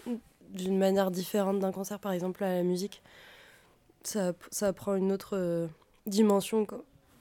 [0.50, 3.02] d'une manière différente d'un concert, par exemple, à la musique.
[4.04, 5.66] Ça, ça prend une autre euh,
[6.06, 6.66] dimension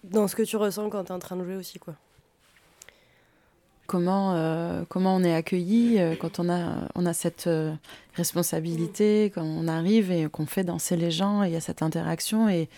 [0.03, 1.95] dans ce que tu ressens quand tu es en train de jouer aussi, quoi
[3.87, 7.73] comment, euh, comment on est accueilli euh, quand on a, on a cette euh,
[8.15, 11.81] responsabilité, quand on arrive et qu'on fait danser les gens et il y a cette
[11.81, 12.69] interaction et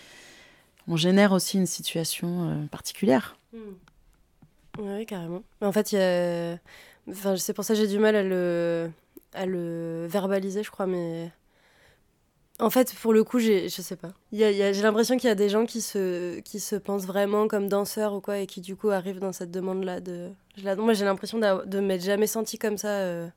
[0.88, 3.38] on génère aussi une situation particulière.
[3.54, 3.74] Hmm.
[4.78, 5.42] Oui, carrément.
[5.62, 5.96] En fait,
[7.10, 8.92] enfin, c'est pour ça que j'ai du mal à le,
[9.34, 11.32] à le verbaliser, je crois, mais
[12.60, 14.14] en fait, pour le coup, j'ai, je sais pas.
[14.32, 18.14] j'ai l'impression qu'il y a des gens qui se, qui se pensent vraiment comme danseurs
[18.14, 20.30] ou quoi et qui du coup arrivent dans cette demande-là de.
[20.64, 23.28] Moi, j'ai l'impression de m'être jamais senti comme ça euh,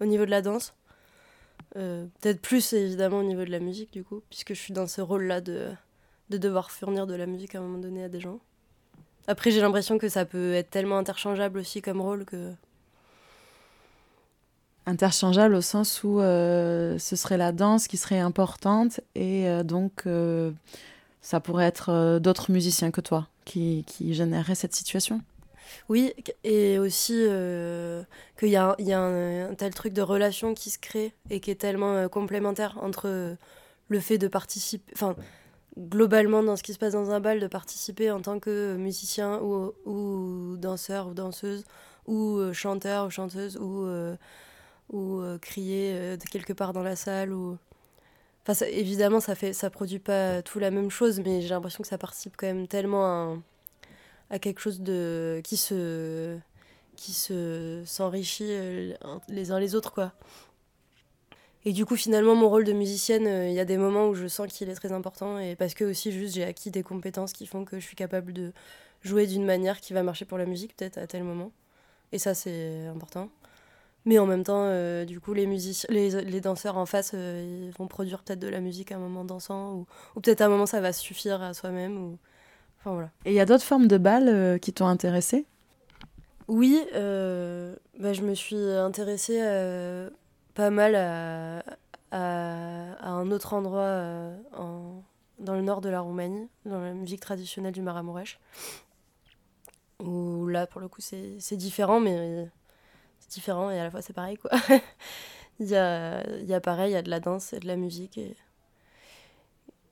[0.00, 0.74] au niveau de la danse.
[1.76, 4.86] Euh, peut-être plus évidemment au niveau de la musique du coup, puisque je suis dans
[4.86, 5.70] ce rôle-là de,
[6.30, 8.38] de devoir fournir de la musique à un moment donné à des gens.
[9.26, 12.52] Après, j'ai l'impression que ça peut être tellement interchangeable aussi comme rôle que
[14.86, 20.04] interchangeable au sens où euh, ce serait la danse qui serait importante et donc
[21.22, 24.14] ça pourrait être d'autres musiciens que toi qui, qui
[24.54, 25.22] cette situation.
[25.88, 26.14] Oui,
[26.44, 27.26] et aussi
[28.38, 32.08] qu'il y a, un, tel truc de relation qui se crée et qui est tellement
[32.08, 33.36] complémentaire entre
[33.88, 35.14] le fait de participer, enfin
[35.78, 39.40] globalement dans ce qui se passe dans un bal, de participer en tant que musicien
[39.40, 41.64] ou, danseur ou danseuse
[42.06, 43.86] ou chanteur ou chanteuse ou
[44.92, 47.56] euh, crier euh, de quelque part dans la salle ou
[48.46, 51.88] enfin évidemment ça fait ça produit pas tout la même chose mais j'ai l'impression que
[51.88, 53.36] ça participe quand même tellement à,
[54.30, 56.38] à quelque chose de qui se
[56.96, 58.94] qui se s'enrichit euh,
[59.28, 60.12] les uns les autres quoi
[61.64, 64.26] et du coup finalement mon rôle de musicienne il y a des moments où je
[64.28, 67.46] sens qu'il est très important et parce que aussi juste j'ai acquis des compétences qui
[67.46, 68.52] font que je suis capable de
[69.02, 71.52] jouer d'une manière qui va marcher pour la musique peut-être à tel moment
[72.12, 73.30] et ça c'est important
[74.06, 77.66] mais en même temps, euh, du coup, les, musiciens, les, les danseurs en face, euh,
[77.68, 80.46] ils vont produire peut-être de la musique à un moment dansant, ou, ou peut-être à
[80.46, 81.96] un moment ça va suffire à soi-même.
[81.96, 82.18] Ou...
[82.84, 83.10] Enfin, voilà.
[83.24, 85.46] Et il y a d'autres formes de balles euh, qui t'ont intéressé?
[86.48, 89.40] Oui, bah, je me suis intéressée
[90.52, 91.60] pas mal à,
[92.10, 95.02] à, à, un autre endroit en,
[95.38, 98.38] dans le nord de la Roumanie, dans la musique traditionnelle du Maramuresh.
[100.00, 102.50] Où là, pour le coup, c'est différent, mais
[103.30, 104.50] différent et à la fois c'est pareil quoi.
[105.60, 107.66] il, y a, il y a pareil, il y a de la danse et de
[107.66, 108.18] la musique.
[108.18, 108.36] Et,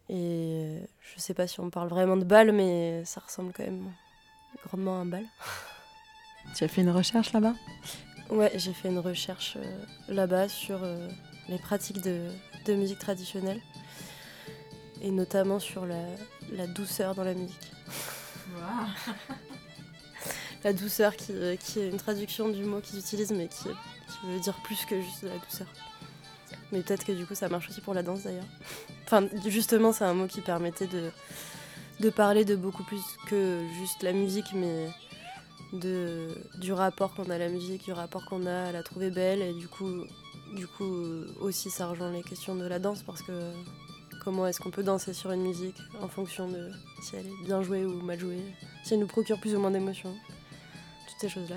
[0.09, 3.93] Et je sais pas si on parle vraiment de bal, mais ça ressemble quand même
[4.67, 5.25] grandement à un bal.
[6.57, 7.55] Tu as fait une recherche là-bas?
[8.29, 11.09] Ouais, j'ai fait une recherche euh, là-bas sur euh,
[11.49, 12.29] les pratiques de,
[12.65, 13.61] de musique traditionnelle
[15.03, 16.03] et notamment sur la,
[16.51, 17.73] la douceur dans la musique.
[20.65, 24.27] la douceur qui, euh, qui est une traduction du mot qu'ils utilisent mais qui, qui
[24.27, 25.69] veut dire plus que juste la douceur.
[26.73, 28.47] Mais peut-être que du coup ça marche aussi pour la danse d'ailleurs.
[29.05, 31.11] Enfin justement c'est un mot qui permettait de,
[32.01, 34.89] de parler de beaucoup plus que juste la musique mais
[35.73, 39.11] de, du rapport qu'on a à la musique, du rapport qu'on a à la trouver
[39.11, 40.05] belle et du coup,
[40.55, 40.93] du coup
[41.41, 43.33] aussi ça rejoint les questions de la danse parce que
[44.23, 46.71] comment est-ce qu'on peut danser sur une musique en fonction de
[47.03, 48.43] si elle est bien jouée ou mal jouée,
[48.85, 50.15] si elle nous procure plus ou moins d'émotions,
[51.09, 51.57] toutes ces choses-là.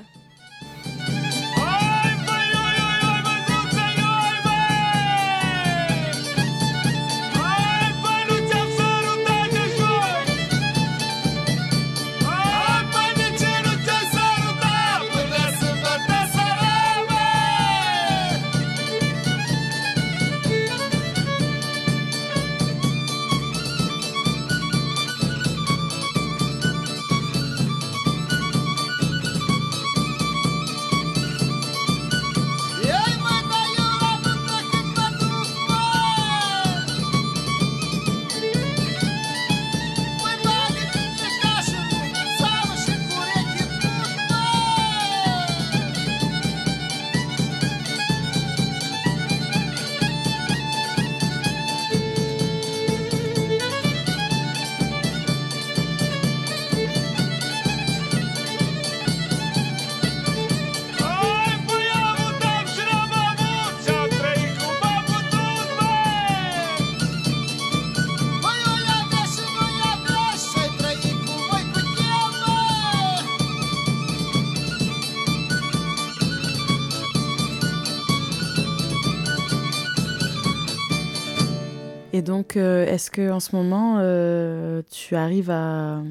[82.95, 86.01] Est-ce que en ce moment, euh, tu arrives à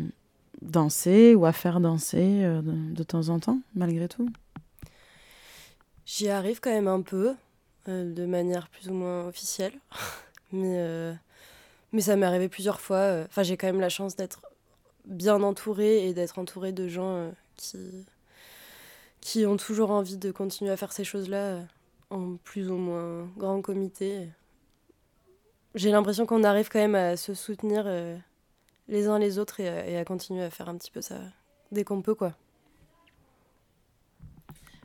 [0.60, 4.28] danser ou à faire danser euh, de, temps en temps, malgré tout?
[6.04, 7.34] J'y arrive quand même un peu,
[7.88, 9.72] euh, de manière plus ou moins officielle.
[10.52, 11.16] mais,
[12.00, 13.26] ça m'est arrivé plusieurs fois.
[13.38, 14.42] j'ai quand même la chance d'être
[15.06, 17.78] bien entourée et d'être entourée de gens qui,
[19.22, 21.60] qui ont toujours envie de continuer à faire ces choses-là
[22.10, 24.28] en plus ou moins grand comité.
[25.74, 28.16] J'ai l'impression qu'on arrive quand même à se soutenir euh,
[28.88, 31.16] les uns les autres et à, et à continuer à faire un petit peu ça
[31.72, 32.32] dès qu'on peut, quoi.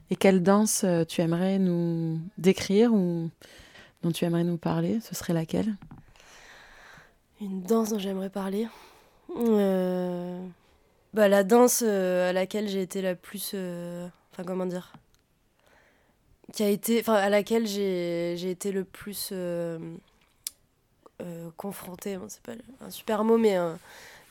[0.10, 3.30] Et quelle danse euh, tu aimerais nous décrire ou
[4.02, 5.00] dont tu aimerais nous parler?
[5.02, 5.76] Ce serait laquelle?
[7.40, 8.68] Une danse dont j'aimerais parler?
[9.38, 10.44] Euh,
[11.14, 13.52] Bah, la danse euh, à laquelle j'ai été la plus.
[13.54, 14.94] euh, Enfin, comment dire?
[16.54, 17.00] Qui a été.
[17.00, 19.30] Enfin, à laquelle j'ai j'ai été le plus
[21.22, 22.18] euh, confrontée.
[22.18, 23.58] Bon, c'est pas un super mot, mais,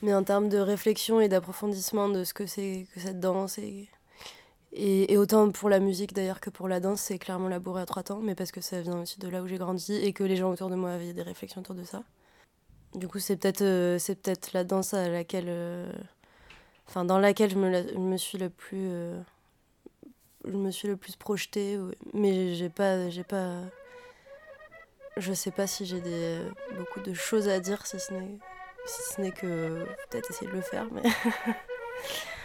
[0.03, 3.59] mais en termes de réflexion et d'approfondissement de ce que c'est que cette danse.
[3.59, 3.89] Et,
[4.73, 8.03] et, autant pour la musique d'ailleurs que pour la danse, c'est clairement labouré à trois
[8.03, 10.37] temps, mais parce que ça vient aussi de là où j'ai grandi et que les
[10.37, 12.03] gens autour de moi avaient des réflexions autour de ça.
[12.95, 15.91] Du coup, c'est peut-être euh, peut-être la danse à laquelle, euh,
[16.95, 18.91] dans laquelle je me, je me suis le plus,
[20.45, 21.79] je me suis le plus projetée.
[22.15, 23.61] Mais j'ai pas, j'ai pas,
[25.19, 26.01] je sais pas si j'ai
[26.77, 28.39] beaucoup de choses à dire, si ce n'est,
[28.87, 31.03] si que peut-être essayer de le faire, mais.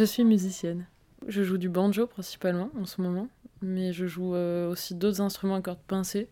[0.00, 0.86] Je suis musicienne.
[1.28, 3.28] Je joue du banjo principalement en ce moment,
[3.60, 6.30] mais je joue euh, aussi d'autres instruments à cordes pincées.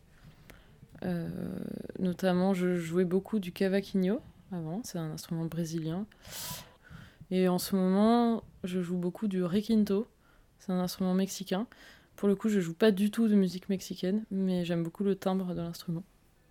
[1.04, 1.28] Euh,
[1.98, 6.06] notamment, je jouais beaucoup du cavaquinho avant, c'est un instrument brésilien.
[7.30, 10.08] Et en ce moment, je joue beaucoup du requinto,
[10.60, 11.66] c'est un instrument mexicain.
[12.16, 15.14] Pour le coup, je joue pas du tout de musique mexicaine, mais j'aime beaucoup le
[15.14, 16.04] timbre de l'instrument.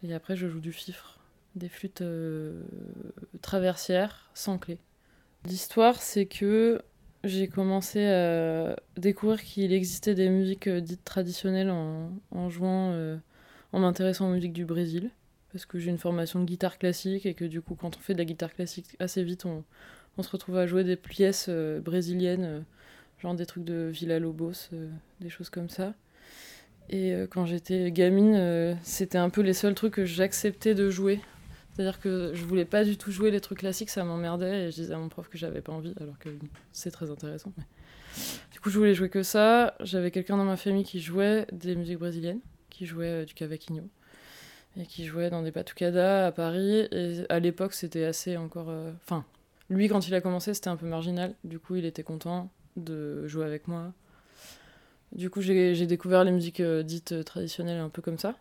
[0.04, 1.20] Et après, je joue du fifre,
[1.56, 2.62] des flûtes euh,
[3.42, 4.78] traversières sans clé.
[5.46, 6.80] L'histoire, c'est que
[7.24, 13.18] j'ai commencé à découvrir qu'il existait des musiques euh, dites traditionnelles en, jouant, euh,
[13.74, 15.12] en m'intéressant aux musiques du Brésil.
[15.52, 18.14] Parce que j'ai une formation de guitare classique et que du coup, quand on fait
[18.14, 19.64] de la guitare classique, assez vite, on,
[20.22, 22.66] se retrouve à jouer des pièces brésiliennes,
[23.20, 24.70] genre des trucs de Villa Lobos,
[25.20, 25.94] des choses comme ça.
[26.90, 30.90] Et euh, quand j'étais gamine, euh, c'était un peu les seuls trucs que j'acceptais de
[30.90, 31.20] jouer.
[31.78, 34.78] C'est-à-dire que je voulais pas du tout jouer les trucs classiques, ça m'emmerdait et je
[34.78, 36.30] disais à mon prof que j'avais pas envie, alors que
[36.72, 37.54] c'est très intéressant.
[38.52, 39.76] Du coup, je voulais jouer que ça.
[39.82, 42.40] J'avais quelqu'un dans ma famille qui jouait des musiques brésiliennes,
[42.72, 43.84] qui jouait euh, du cavaquinho
[44.76, 46.88] et qui jouait dans des patucadas à Paris.
[46.92, 48.72] Et à l'époque, c'était assez encore.
[49.04, 49.24] Enfin,
[49.70, 51.36] lui, quand il a commencé, c'était un peu marginal.
[51.44, 53.94] Du coup, il était content de jouer avec moi.
[55.12, 58.36] Du coup, j'ai découvert les musiques euh, dites euh, traditionnelles un peu comme ça.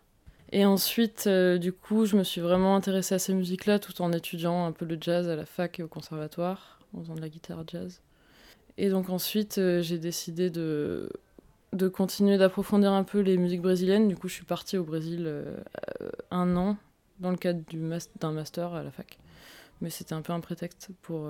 [0.53, 4.13] Et ensuite, euh, du coup, je me suis vraiment intéressée à ces musiques-là tout en
[4.13, 7.29] étudiant un peu le jazz à la fac et au conservatoire, en faisant de la
[7.29, 8.01] guitare jazz.
[8.79, 11.11] Et donc ensuite, j'ai décidé de,
[11.73, 14.07] de continuer d'approfondir un peu les musiques brésiliennes.
[14.07, 15.33] Du coup, je suis partie au Brésil
[16.31, 16.77] un an
[17.19, 17.63] dans le cadre
[18.21, 19.19] d'un master à la fac.
[19.81, 21.27] Mais c'était un peu un prétexte pour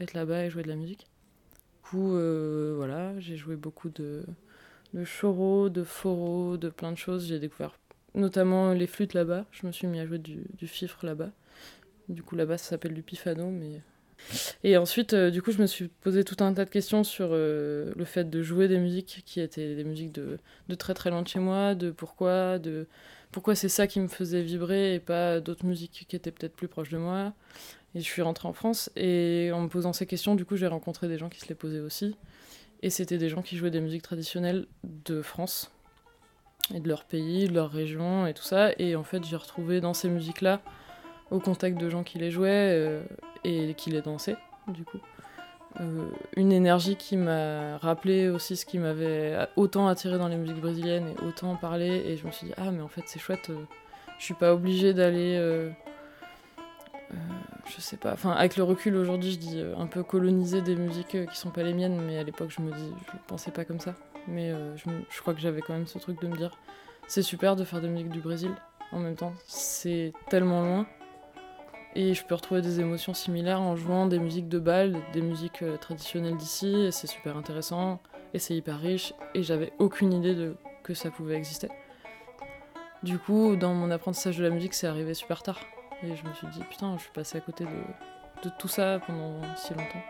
[0.00, 1.06] être là-bas et jouer de la musique.
[1.60, 2.12] Du coup,
[2.76, 4.24] voilà, j'ai joué beaucoup de,
[4.94, 7.26] de choro, de foro, de plein de choses.
[7.26, 7.74] J'ai découvert
[8.14, 9.46] notamment les flûtes là-bas.
[9.50, 11.30] Je me suis mis à jouer du, du fifre là-bas.
[12.08, 13.80] Du coup, là-bas, ça s'appelle du pifano, mais...
[14.64, 17.28] Et ensuite, euh, du coup, je me suis posé tout un tas de questions sur
[17.30, 20.38] euh, le fait de jouer des musiques qui étaient des musiques de,
[20.68, 22.86] de, très très loin de chez moi, de pourquoi, de
[23.30, 26.68] pourquoi c'est ça qui me faisait vibrer et pas d'autres musiques qui étaient peut-être plus
[26.68, 27.32] proches de moi.
[27.94, 30.66] Et je suis rentrée en France et en me posant ces questions, du coup, j'ai
[30.66, 32.16] rencontré des gens qui se les posaient aussi.
[32.82, 35.70] Et c'était des gens qui jouaient des musiques traditionnelles de France
[36.74, 38.70] et de leur pays, de leur région et tout ça.
[38.78, 40.60] Et en fait, j'ai retrouvé dans ces musiques-là,
[41.30, 43.02] au contact de gens qui les jouaient euh,
[43.44, 44.36] et qui les dansaient,
[44.68, 44.98] du coup,
[45.80, 50.60] euh, une énergie qui m'a rappelé aussi ce qui m'avait autant attiré dans les musiques
[50.60, 52.02] brésiliennes et autant parlé.
[52.06, 53.64] Et je me suis dit, ah, mais en fait, c'est chouette, euh,
[54.18, 55.38] je suis pas obligée d'aller
[57.10, 57.16] euh,
[57.66, 60.76] je sais pas, enfin avec le recul aujourd'hui je dis euh, un peu coloniser des
[60.76, 63.50] musiques euh, qui sont pas les miennes, mais à l'époque je me dis, je pensais
[63.50, 63.94] pas comme ça.
[64.26, 66.50] Mais je, crois que j'avais quand même ce truc de me dire,
[67.06, 68.50] c'est super de faire des musiques du Brésil,
[68.92, 70.86] en même temps c'est tellement loin.
[71.94, 75.64] Et je peux retrouver des émotions similaires en jouant des musiques de bal, des musiques
[75.80, 78.02] traditionnelles d'ici, et c'est super intéressant,
[78.34, 81.68] et c'est hyper riche, et j'avais aucune idée de que ça pouvait exister.
[83.02, 85.58] Du coup, dans mon apprentissage de la musique, c'est arrivé super tard.
[86.02, 89.40] Et je me suis dit, putain, je suis passée à côté de, tout ça pendant
[89.56, 90.02] si longtemps.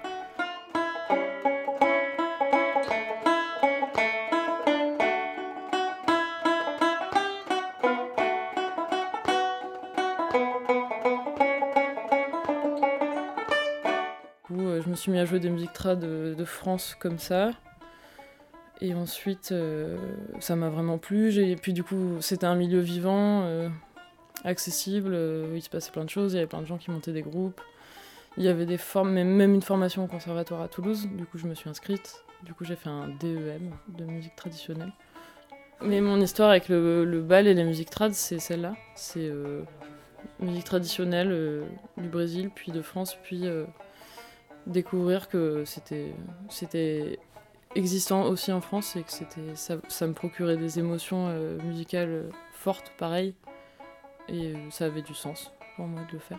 [14.79, 17.51] Euh, je me suis mis à jouer des musiques trad de, de France comme ça.
[18.81, 19.97] Et ensuite, euh,
[20.39, 21.37] ça m'a vraiment plu.
[21.39, 23.43] Et puis du coup, c'était un milieu vivant.
[23.43, 23.69] Euh,
[24.45, 26.91] accessible, euh, il se passait plein de choses, il y avait plein de gens qui
[26.91, 27.61] montaient des groupes.
[28.37, 28.67] Il y avait
[29.05, 32.25] même une formation au conservatoire à Toulouse, du coup je me suis inscrite.
[32.45, 34.93] Du coup j'ai fait un DEM de musique traditionnelle.
[35.83, 38.75] Mais mon histoire avec le, bal et la musique trad, c'est celle-là.
[38.95, 39.63] C'est euh,
[40.41, 41.65] musique traditionnelle euh,
[41.97, 43.45] du Brésil, puis de France, puis
[44.67, 47.19] découvrir que c'était
[47.75, 49.11] existant aussi en France et que
[49.55, 51.29] ça, ça, me procurait des émotions
[51.65, 53.35] musicales fortes, pareil.
[54.29, 56.39] Et ça avait du sens pour moi de le faire.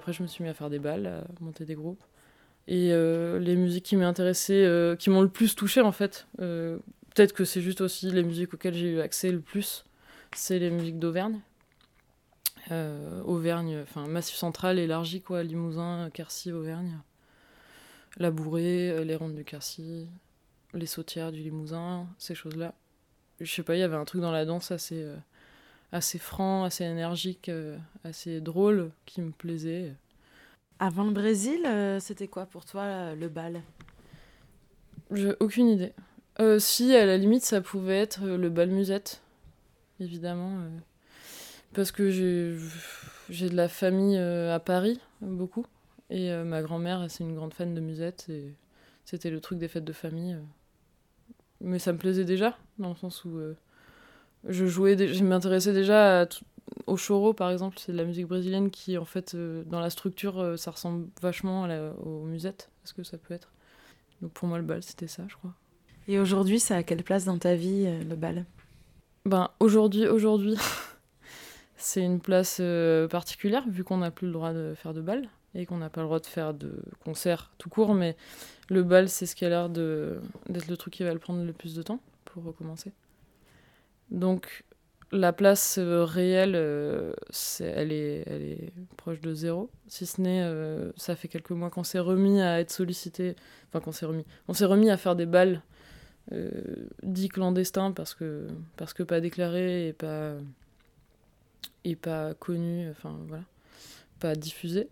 [0.00, 2.02] Après, je me suis mis à faire des balles, à monter des groupes.
[2.66, 6.78] Et euh, les musiques qui euh, qui m'ont le plus touché en fait, euh,
[7.14, 9.84] peut-être que c'est juste aussi les musiques auxquelles j'ai eu accès le plus,
[10.34, 11.40] c'est les musiques d'Auvergne.
[13.24, 17.00] Auvergne, enfin Massif Central élargi quoi, Limousin, Quercy, Auvergne.
[18.18, 20.06] La Bourrée, les rondes du Quercy,
[20.72, 22.74] les sautières du Limousin, ces choses-là.
[23.40, 25.04] je sais pas, il y avait un truc dans la danse assez,
[25.92, 27.50] assez franc, assez énergique,
[28.04, 29.94] assez drôle qui me plaisait.
[30.78, 31.68] Avant le Brésil,
[32.00, 33.60] c'était quoi pour toi le bal?
[35.10, 35.92] J'ai aucune idée.
[36.58, 39.20] si, à la limite, ça pouvait être le bal musette,
[39.98, 40.58] évidemment.
[41.74, 42.10] parce que
[43.28, 45.66] j'ai de la famille à Paris, beaucoup.
[46.08, 48.26] Et ma grand-mère, c'est une grande fan de musette.
[48.28, 48.54] Et
[49.10, 50.34] c'était le truc des fêtes de famille.
[50.34, 50.42] Euh.
[51.60, 53.56] Mais ça me plaisait déjà, dans le sens où euh,
[54.48, 56.26] je jouais, je m'intéressais déjà
[56.86, 57.78] au choro, par exemple.
[57.78, 61.64] C'est de la musique brésilienne qui, en fait, euh, dans la structure, ça ressemble vachement
[61.64, 62.70] à aux musettes.
[62.84, 63.52] Est-ce que ça peut être?
[64.22, 65.54] Donc pour moi, le bal, c'était ça, je crois.
[66.08, 68.44] Et aujourd'hui, ça a quelle place dans ta vie, le bal?
[69.24, 70.56] Ben, aujourd'hui, aujourd'hui,
[71.76, 72.60] c'est une place
[73.10, 76.00] particulière, vu qu'on n'a plus le droit de faire de bal et qu'on n'a pas
[76.00, 78.16] le droit de faire de concert tout court, mais
[78.68, 81.52] le bal, c'est ce qui a l'air d'être le truc qui va le prendre le
[81.52, 82.92] plus de temps pour recommencer.
[84.10, 84.64] Donc
[85.12, 87.12] la place euh, réelle, euh,
[87.60, 91.70] elle, est, elle est proche de zéro, si ce n'est, euh, ça fait quelques mois
[91.70, 93.34] qu'on s'est remis à être sollicité,
[93.68, 95.62] enfin qu'on s'est remis, on s'est remis à faire des balles
[97.02, 98.46] dits clandestins parce que,
[98.76, 100.34] parce que pas déclarés et pas,
[101.82, 103.42] et pas connus, enfin voilà,
[104.20, 104.90] pas diffusés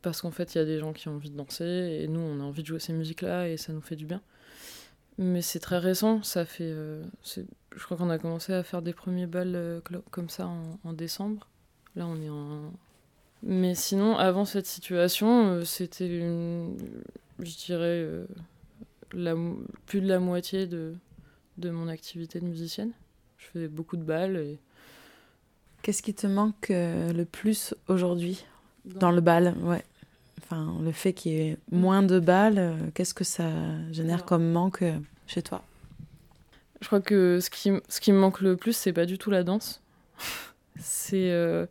[0.00, 2.18] parce qu'en fait, il y a des gens qui ont envie de danser et nous,
[2.18, 4.20] on a envie de jouer ces musiques-là et ça nous fait du bien.
[5.18, 6.74] Mais c'est très récent, ça fait.
[7.72, 10.48] Euh, je crois qu'on a commencé à faire des premiers balles euh, comme ça
[10.84, 11.48] en, décembre.
[11.96, 12.72] Là, on est en.
[13.42, 16.76] Mais sinon, avant cette situation, euh, c'était une.
[17.38, 18.08] Je dirais.
[19.14, 19.34] La,
[19.84, 20.94] plus de la moitié de,
[21.58, 22.92] de mon activité de musicienne.
[23.36, 24.58] Je faisais beaucoup de balles et.
[25.82, 28.44] Qu'est-ce qui te manque le plus aujourd'hui
[28.84, 29.84] dans le bal ouais?
[30.42, 33.48] Enfin, le fait qu'il y ait moins de balles, euh, qu'est-ce que ça
[33.90, 35.62] génère comme manque euh, chez toi?
[36.82, 39.42] Je crois que ce qui, ce me manque le plus, c'est pas du tout la
[39.42, 39.82] danse.
[40.78, 41.66] c'est euh,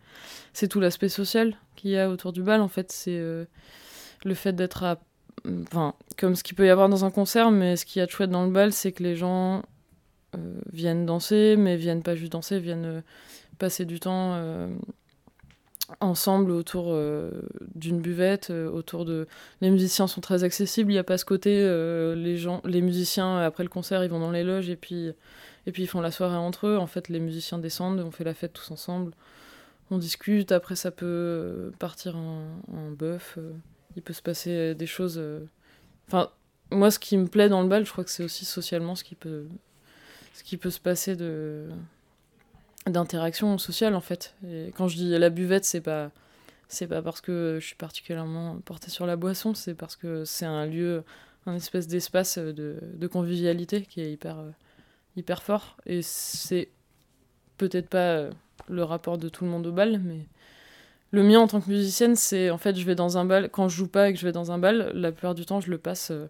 [0.54, 2.62] c'est tout l'aspect social qu'il y a autour du bal.
[2.62, 5.00] En fait, c'est le fait d'être à.
[5.68, 8.06] Enfin, comme ce qu'il peut y avoir dans un concert, mais ce qu'il y a
[8.06, 9.64] de chouette dans le bal, c'est que les gens
[10.72, 13.04] viennent danser, mais viennent pas juste danser, viennent
[13.60, 14.36] passer du temps
[16.00, 17.32] ensemble autour euh,
[17.76, 19.28] d'une buvette, euh, autour de...
[19.62, 22.82] Les musiciens sont très accessibles, il n'y a pas ce côté, euh, les, gens, les
[22.82, 25.12] musiciens, après le concert, ils vont dans les loges et puis,
[25.66, 26.78] et puis ils font la soirée entre eux.
[26.78, 29.14] En fait, les musiciens descendent, on fait la fête tous ensemble,
[29.90, 33.38] on discute, après ça peut partir en, bœuf,
[33.96, 35.22] il peut se passer des choses...
[36.08, 36.30] Enfin,
[36.72, 39.04] moi, ce qui me plaît dans le bal, je crois que c'est aussi socialement ce
[39.04, 39.46] qui peut,
[40.34, 41.68] ce qui peut se passer de
[42.88, 44.36] d'interaction sociale en fait.
[44.48, 46.12] Et quand je dis la buvette, c'est pas
[46.68, 50.46] c'est pas parce que je suis particulièrement portée sur la boisson, c'est parce que c'est
[50.46, 51.04] un lieu,
[51.46, 54.52] un espèce d'espace de, de, convivialité qui est hyper euh,
[55.18, 55.78] hyper fort.
[55.86, 56.70] Et c'est
[57.58, 58.32] peut-être pas euh,
[58.70, 60.28] le rapport de tout le monde au bal, mais
[61.12, 63.68] le mien en tant que musicienne, c'est en fait je vais dans un bal quand
[63.68, 65.70] je joue pas et que je vais dans un bal, la plupart du temps je
[65.70, 66.28] le passe euh,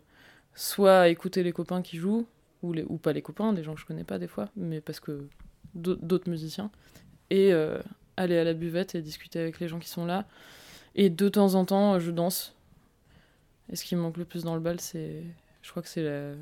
[0.55, 2.25] soit à écouter les copains qui jouent
[2.63, 4.81] ou les ou pas les copains, des gens que je connais pas des fois, mais
[4.81, 5.27] parce que
[5.76, 6.72] d'autres musiciens,
[7.30, 7.82] et euh,
[8.17, 10.26] aller à la buvette et discuter avec les gens qui sont là.
[10.95, 12.55] Et de temps en temps, je danse.
[13.69, 15.24] Et ce qui me manque le plus dans le bal, c'est.
[15.61, 16.36] Je crois que c'est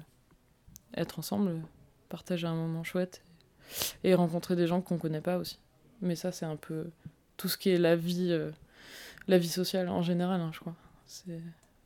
[0.96, 1.62] être ensemble,
[2.10, 3.22] partager un moment chouette
[4.04, 5.60] et rencontrer des gens qu'on connaît pas aussi.
[6.02, 6.90] Mais ça, c'est un peu
[7.38, 8.52] tout ce qui est la vie, euh,
[9.28, 10.76] la vie sociale en général, hein, je crois.
[11.06, 11.42] C'est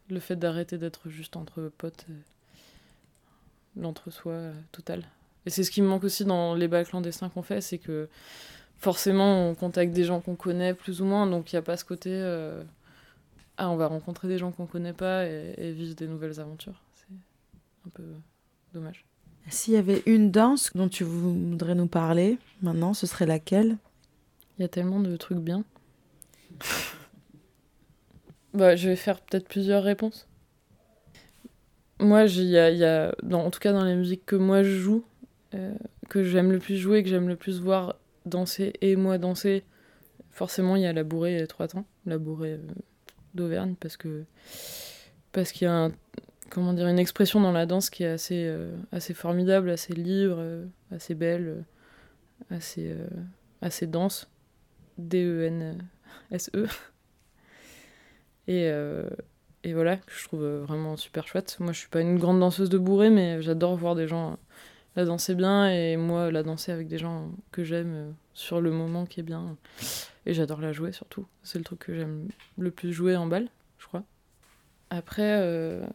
[0.09, 2.05] le fait d'arrêter d'être juste entre potes,
[3.75, 5.03] l'entre-soi euh, total.
[5.45, 8.07] Et c'est ce qui me manque aussi dans les bals clandestins qu'on fait, c'est que
[8.77, 11.77] forcément on contacte des gens qu'on connaît plus ou moins, donc il n'y a pas
[11.77, 12.63] ce côté euh,
[13.57, 16.81] ah on va rencontrer des gens qu'on connaît pas et, vivre des nouvelles aventures.
[16.95, 17.13] C'est
[17.85, 18.03] un peu
[18.73, 19.05] dommage.
[19.49, 23.77] S'il y avait une danse dont tu voudrais nous parler maintenant, ce serait laquelle?
[24.57, 25.65] Il y a tellement de trucs bien.
[28.53, 30.27] bah, je vais faire peut-être plusieurs réponses.
[31.99, 34.77] Moi, il y a, y a en tout cas dans les musiques que moi je
[34.77, 35.03] joue,
[36.09, 37.95] que j'aime le plus jouer, que j'aime le plus voir
[38.25, 39.63] danser et moi danser,
[40.31, 42.73] forcément il y a la bourrée et trois temps, la bourrée euh,
[43.33, 44.23] d'Auvergne, parce que
[45.31, 45.89] parce qu'il y a
[46.49, 50.39] comment dire, une expression dans la danse qui est assez, euh, assez formidable, assez libre,
[50.91, 51.63] assez belle,
[52.51, 52.95] assez,
[53.61, 54.29] assez dense.
[54.99, 56.67] D-E-N-S-E.
[58.47, 58.69] Et,
[59.63, 61.55] et voilà, que je trouve vraiment super chouette.
[61.59, 64.37] Moi, je suis pas une grande danseuse de bourrée, mais j'adore voir des gens
[64.95, 68.71] la danser bien et moi la danser avec des gens que j'aime euh, sur le
[68.71, 69.57] moment qui est bien.
[70.25, 71.25] Et j'adore la jouer surtout.
[71.43, 72.27] C'est le truc que j'aime
[72.57, 74.03] le plus jouer en balle, je crois.
[74.89, 75.85] Après, euh,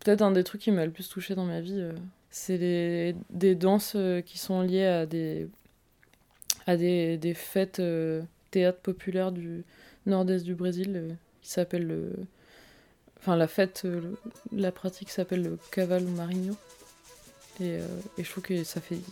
[0.00, 1.92] peut-être un des trucs qui m'a le plus touché dans ma vie, euh,
[2.30, 5.48] C'est des danses qui sont liées à des,
[7.34, 7.82] fêtes
[8.50, 9.64] théâtre populaire du
[10.06, 12.12] nord-est du Brésil qui s'appelle le.
[13.18, 13.86] Enfin, la fête,
[14.52, 16.54] la pratique s'appelle le cavalo marinho.
[17.60, 17.78] Et,
[18.18, 18.54] et, je trouve que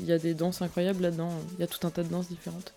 [0.01, 1.31] y a des danses incroyables là-dedans.
[1.59, 2.73] Il y a tout un tas de danses différentes.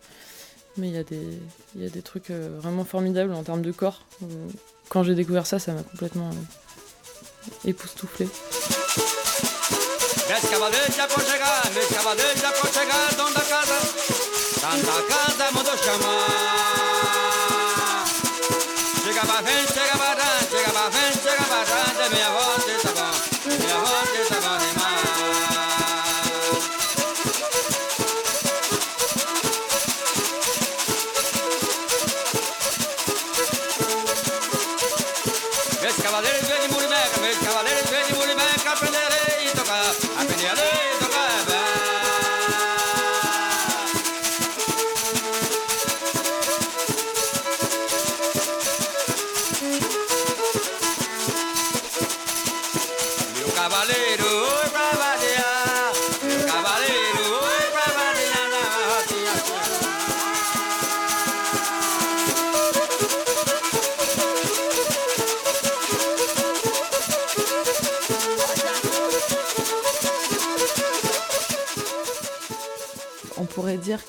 [0.77, 1.39] Mais il y, a des,
[1.75, 4.01] il y a des trucs euh, vraiment formidables en termes de corps.
[4.23, 4.25] Euh,
[4.89, 8.27] quand j'ai découvert ça, ça m'a complètement euh, époustouflé.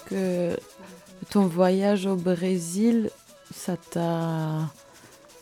[0.04, 0.56] Que
[1.30, 3.10] ton voyage au Brésil,
[3.54, 4.70] ça t'a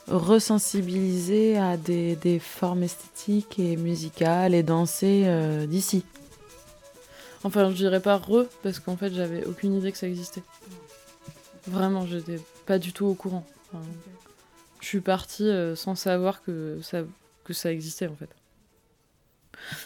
[0.09, 6.05] resensibilisé à des, des, formes esthétiques et musicales et dansées euh, d'ici
[7.43, 10.43] Enfin, je dirais pas re, parce qu'en fait, j'avais aucune idée que ça existait.
[11.67, 13.45] Vraiment, j'étais pas du tout au courant.
[14.81, 17.03] je suis partie euh, sans savoir que ça,
[17.45, 18.31] que ça existait, en fait.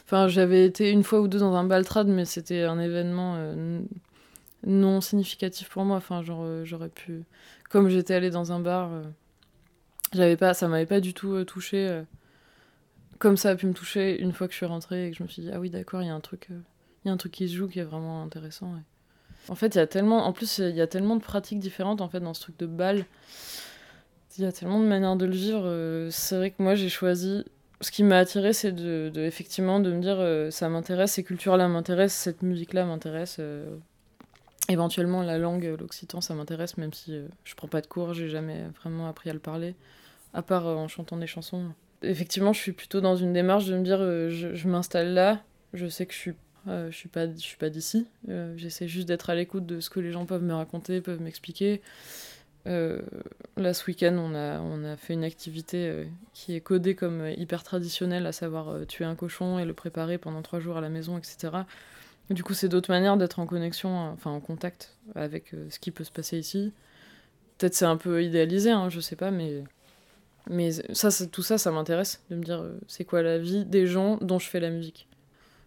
[0.04, 3.80] Enfin, j'avais été une fois ou deux dans un baltrade, mais c'était un événement euh,
[4.66, 5.96] non significatif pour moi.
[5.96, 7.24] Enfin, genre, euh, j'aurais pu.
[7.70, 9.02] Comme j'étais allée dans un bar, euh,
[10.12, 12.02] j'avais pas, ça m'avait pas du tout euh, touché.
[13.18, 15.22] comme ça a pu me toucher une fois que je suis rentrée et que je
[15.22, 16.48] me suis dit, ah oui, d'accord, il y a un truc.
[16.50, 18.74] il y a un truc qui se joue qui est vraiment intéressant.
[19.48, 22.00] En fait, il y a tellement, en plus, il y a tellement de pratiques différentes
[22.00, 23.04] en fait dans ce truc de bal.
[24.36, 26.08] Il y a tellement de manières de le vivre.
[26.10, 27.44] c'est vrai que moi, j'ai choisi.
[27.80, 32.22] Ce qui m'a attiré, c'est de, effectivement de me dire, ça m'intéresse, ces cultures-là m'intéressent,
[32.22, 33.40] cette musique-là m'intéresse.
[34.70, 38.28] Éventuellement, la langue, l'occitan, ça m'intéresse, même si euh, je prends pas de cours, j'ai
[38.28, 39.74] jamais vraiment appris à le parler,
[40.34, 41.64] à part euh, en chantant des chansons.
[42.02, 45.42] Effectivement, je suis plutôt dans une démarche de me dire, euh, je, m'installe là,
[45.72, 46.34] je sais que je suis,
[46.66, 48.06] je suis pas, je suis pas d'ici,
[48.56, 51.80] j'essaie juste d'être à l'écoute de ce que les gens peuvent me raconter, peuvent m'expliquer.
[52.66, 57.62] là, ce week-end, on a, on a fait une activité qui est codée comme hyper
[57.62, 61.16] traditionnelle, à savoir tuer un cochon et le préparer pendant trois jours à la maison,
[61.16, 61.64] etc.
[62.30, 65.78] Du coup, c'est d'autres manières d'être en connexion, euh, enfin en contact avec euh, ce
[65.78, 66.72] qui peut se passer ici.
[67.56, 69.64] Peut-être c'est un peu idéalisé, hein, je sais pas, mais,
[70.48, 73.86] mais ça, tout ça, ça m'intéresse de me dire euh, c'est quoi la vie des
[73.86, 75.08] gens dont je fais la musique.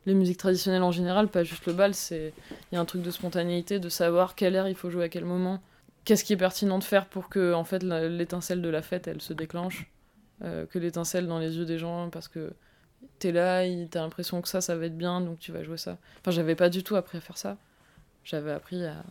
[0.06, 2.34] Les musiques traditionnelles en général, pas juste le bal, c'est
[2.72, 5.10] il y a un truc de spontanéité, de savoir quel air il faut jouer à
[5.10, 5.62] quel moment,
[6.06, 7.56] qu'est-ce qui est pertinent de faire pour que
[8.08, 9.92] l'étincelle de la fête elle se déclenche,
[10.42, 12.52] que l'étincelle dans les yeux des gens parce que
[13.20, 15.98] t'es là, t'as l'impression que ça, ça va être bien, donc tu vas jouer ça.
[16.20, 17.58] Enfin, j'avais pas du tout appris à faire ça.
[18.24, 19.04] J'avais appris à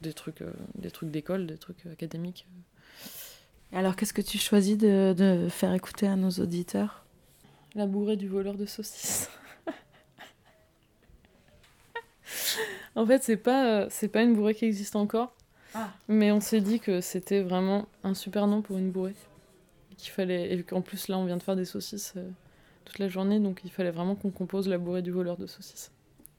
[0.00, 2.46] des trucs, euh, des trucs d'école, des trucs académiques.
[3.72, 7.04] Alors, qu'est-ce que tu choisis de, de, faire écouter à nos auditeurs?
[7.76, 9.30] La bourrée du voleur de saucisses.
[12.96, 15.34] en fait, c'est pas, c'est pas une bourrée qui existe encore.
[15.74, 15.92] Ah.
[16.08, 19.14] Mais on s'est dit que c'était vraiment un super nom pour une bourrée.
[19.96, 22.14] Qu'il fallait, et qu'en plus, là, on vient de faire des saucisses.
[22.16, 22.28] Euh,
[22.90, 25.92] toute la journée, donc il fallait vraiment qu'on compose la bourrée du voleur de saucisses.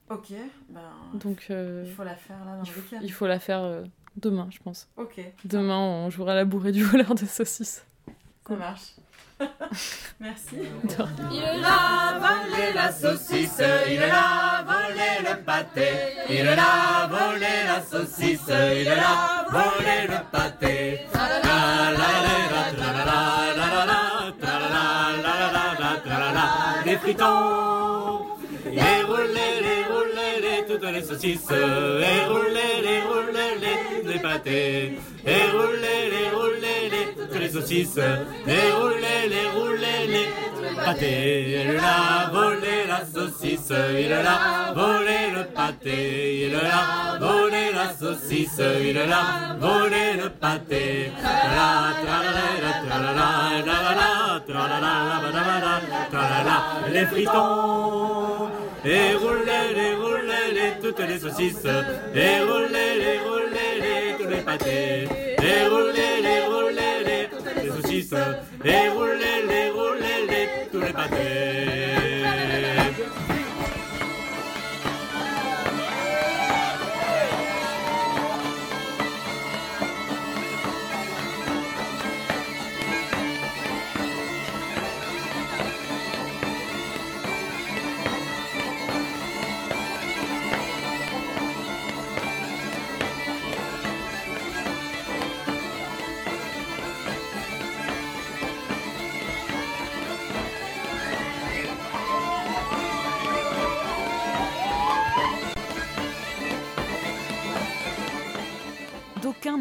[0.09, 0.33] Ok,
[0.69, 0.81] ben,
[1.13, 2.99] donc euh, il faut la faire là dans le week-end.
[3.01, 3.83] Il faut la faire euh,
[4.17, 4.89] demain, je pense.
[4.97, 5.21] Ok.
[5.45, 7.85] Demain, on jouera la bourrée du voleur de saucisses.
[8.45, 8.95] Ça marche.
[10.19, 10.57] Merci.
[11.31, 15.87] Il a volé la saucisse, il a volé le pâté,
[16.29, 20.99] il a volé la saucisse, il a volé le pâté.
[27.03, 27.80] 適当
[30.91, 37.49] les saucisses, et roulez les, roulez les, les pâtés, et roulez les, roulez les, les
[37.49, 40.27] saucisses, et roulez les, roulez les
[40.75, 41.65] pâtés.
[41.65, 48.61] Il a volé la saucisse, il a volé le pâté, il a volé la saucisse,
[48.81, 51.11] il a volé le pâté.
[56.91, 58.50] Les fritons
[58.83, 64.41] et roulez les, roulez les, toutes les saucisses, et roulez les, roulez les, tous les
[64.41, 68.13] pâtés, et roulez les, roulez les, toutes les saucisses,
[68.65, 71.80] et roulez les, roulez les, tous les pâtés.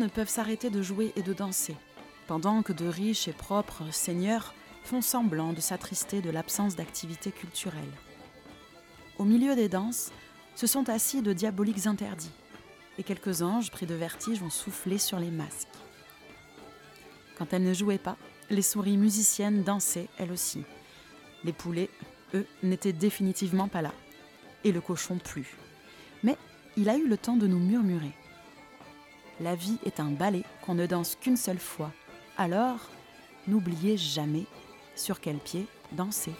[0.00, 1.76] Ne peuvent s'arrêter de jouer et de danser,
[2.26, 7.92] pendant que de riches et propres seigneurs font semblant de s'attrister de l'absence d'activité culturelle.
[9.18, 10.10] Au milieu des danses,
[10.56, 12.32] se sont assis de diaboliques interdits,
[12.98, 15.68] et quelques anges pris de vertige ont soufflé sur les masques.
[17.38, 18.16] Quand elles ne jouaient pas,
[18.50, 20.64] les souris musiciennes dansaient elles aussi.
[21.44, 21.90] Les poulets,
[22.34, 23.92] eux, n'étaient définitivement pas là,
[24.64, 25.56] et le cochon plus.
[26.22, 26.36] Mais
[26.76, 28.12] il a eu le temps de nous murmurer.
[29.40, 31.90] La vie est un ballet qu'on ne danse qu'une seule fois.
[32.36, 32.90] Alors,
[33.48, 34.44] n'oubliez jamais
[34.94, 36.34] sur quel pied danser.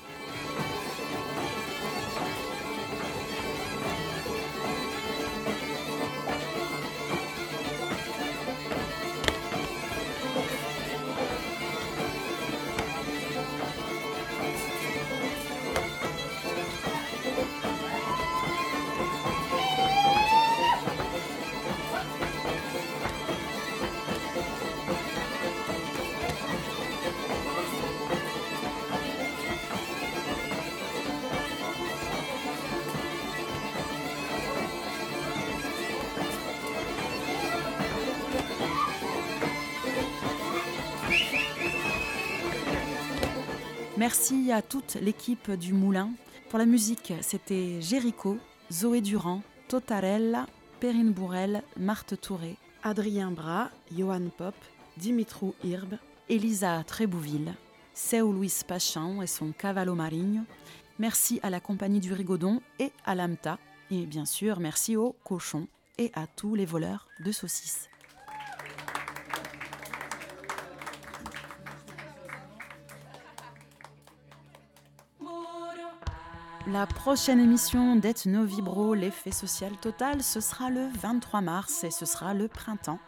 [44.52, 46.10] À toute l'équipe du Moulin.
[46.48, 48.36] Pour la musique, c'était Jéricho,
[48.72, 50.46] Zoé Durand, Totarella,
[50.80, 54.56] Perrine Bourrel, Marthe Touré, Adrien Bras, Johan Pop,
[54.96, 55.94] Dimitrou Irb,
[56.28, 57.54] Elisa Trébouville,
[57.94, 60.42] Seu Luis Pachan et son Cavallo Marigno.
[60.98, 63.58] Merci à la compagnie du Rigodon et à l'AMTA.
[63.92, 67.89] Et bien sûr, merci aux cochons et à tous les voleurs de saucisses.
[76.66, 82.04] La prochaine émission d'Ethno Vibro, l'effet social total, ce sera le 23 mars et ce
[82.04, 82.98] sera le printemps.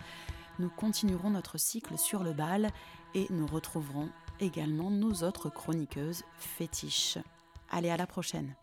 [0.58, 2.70] Nous continuerons notre cycle sur le bal
[3.14, 4.08] et nous retrouverons
[4.40, 7.18] également nos autres chroniqueuses fétiches.
[7.70, 8.54] Allez, à la prochaine.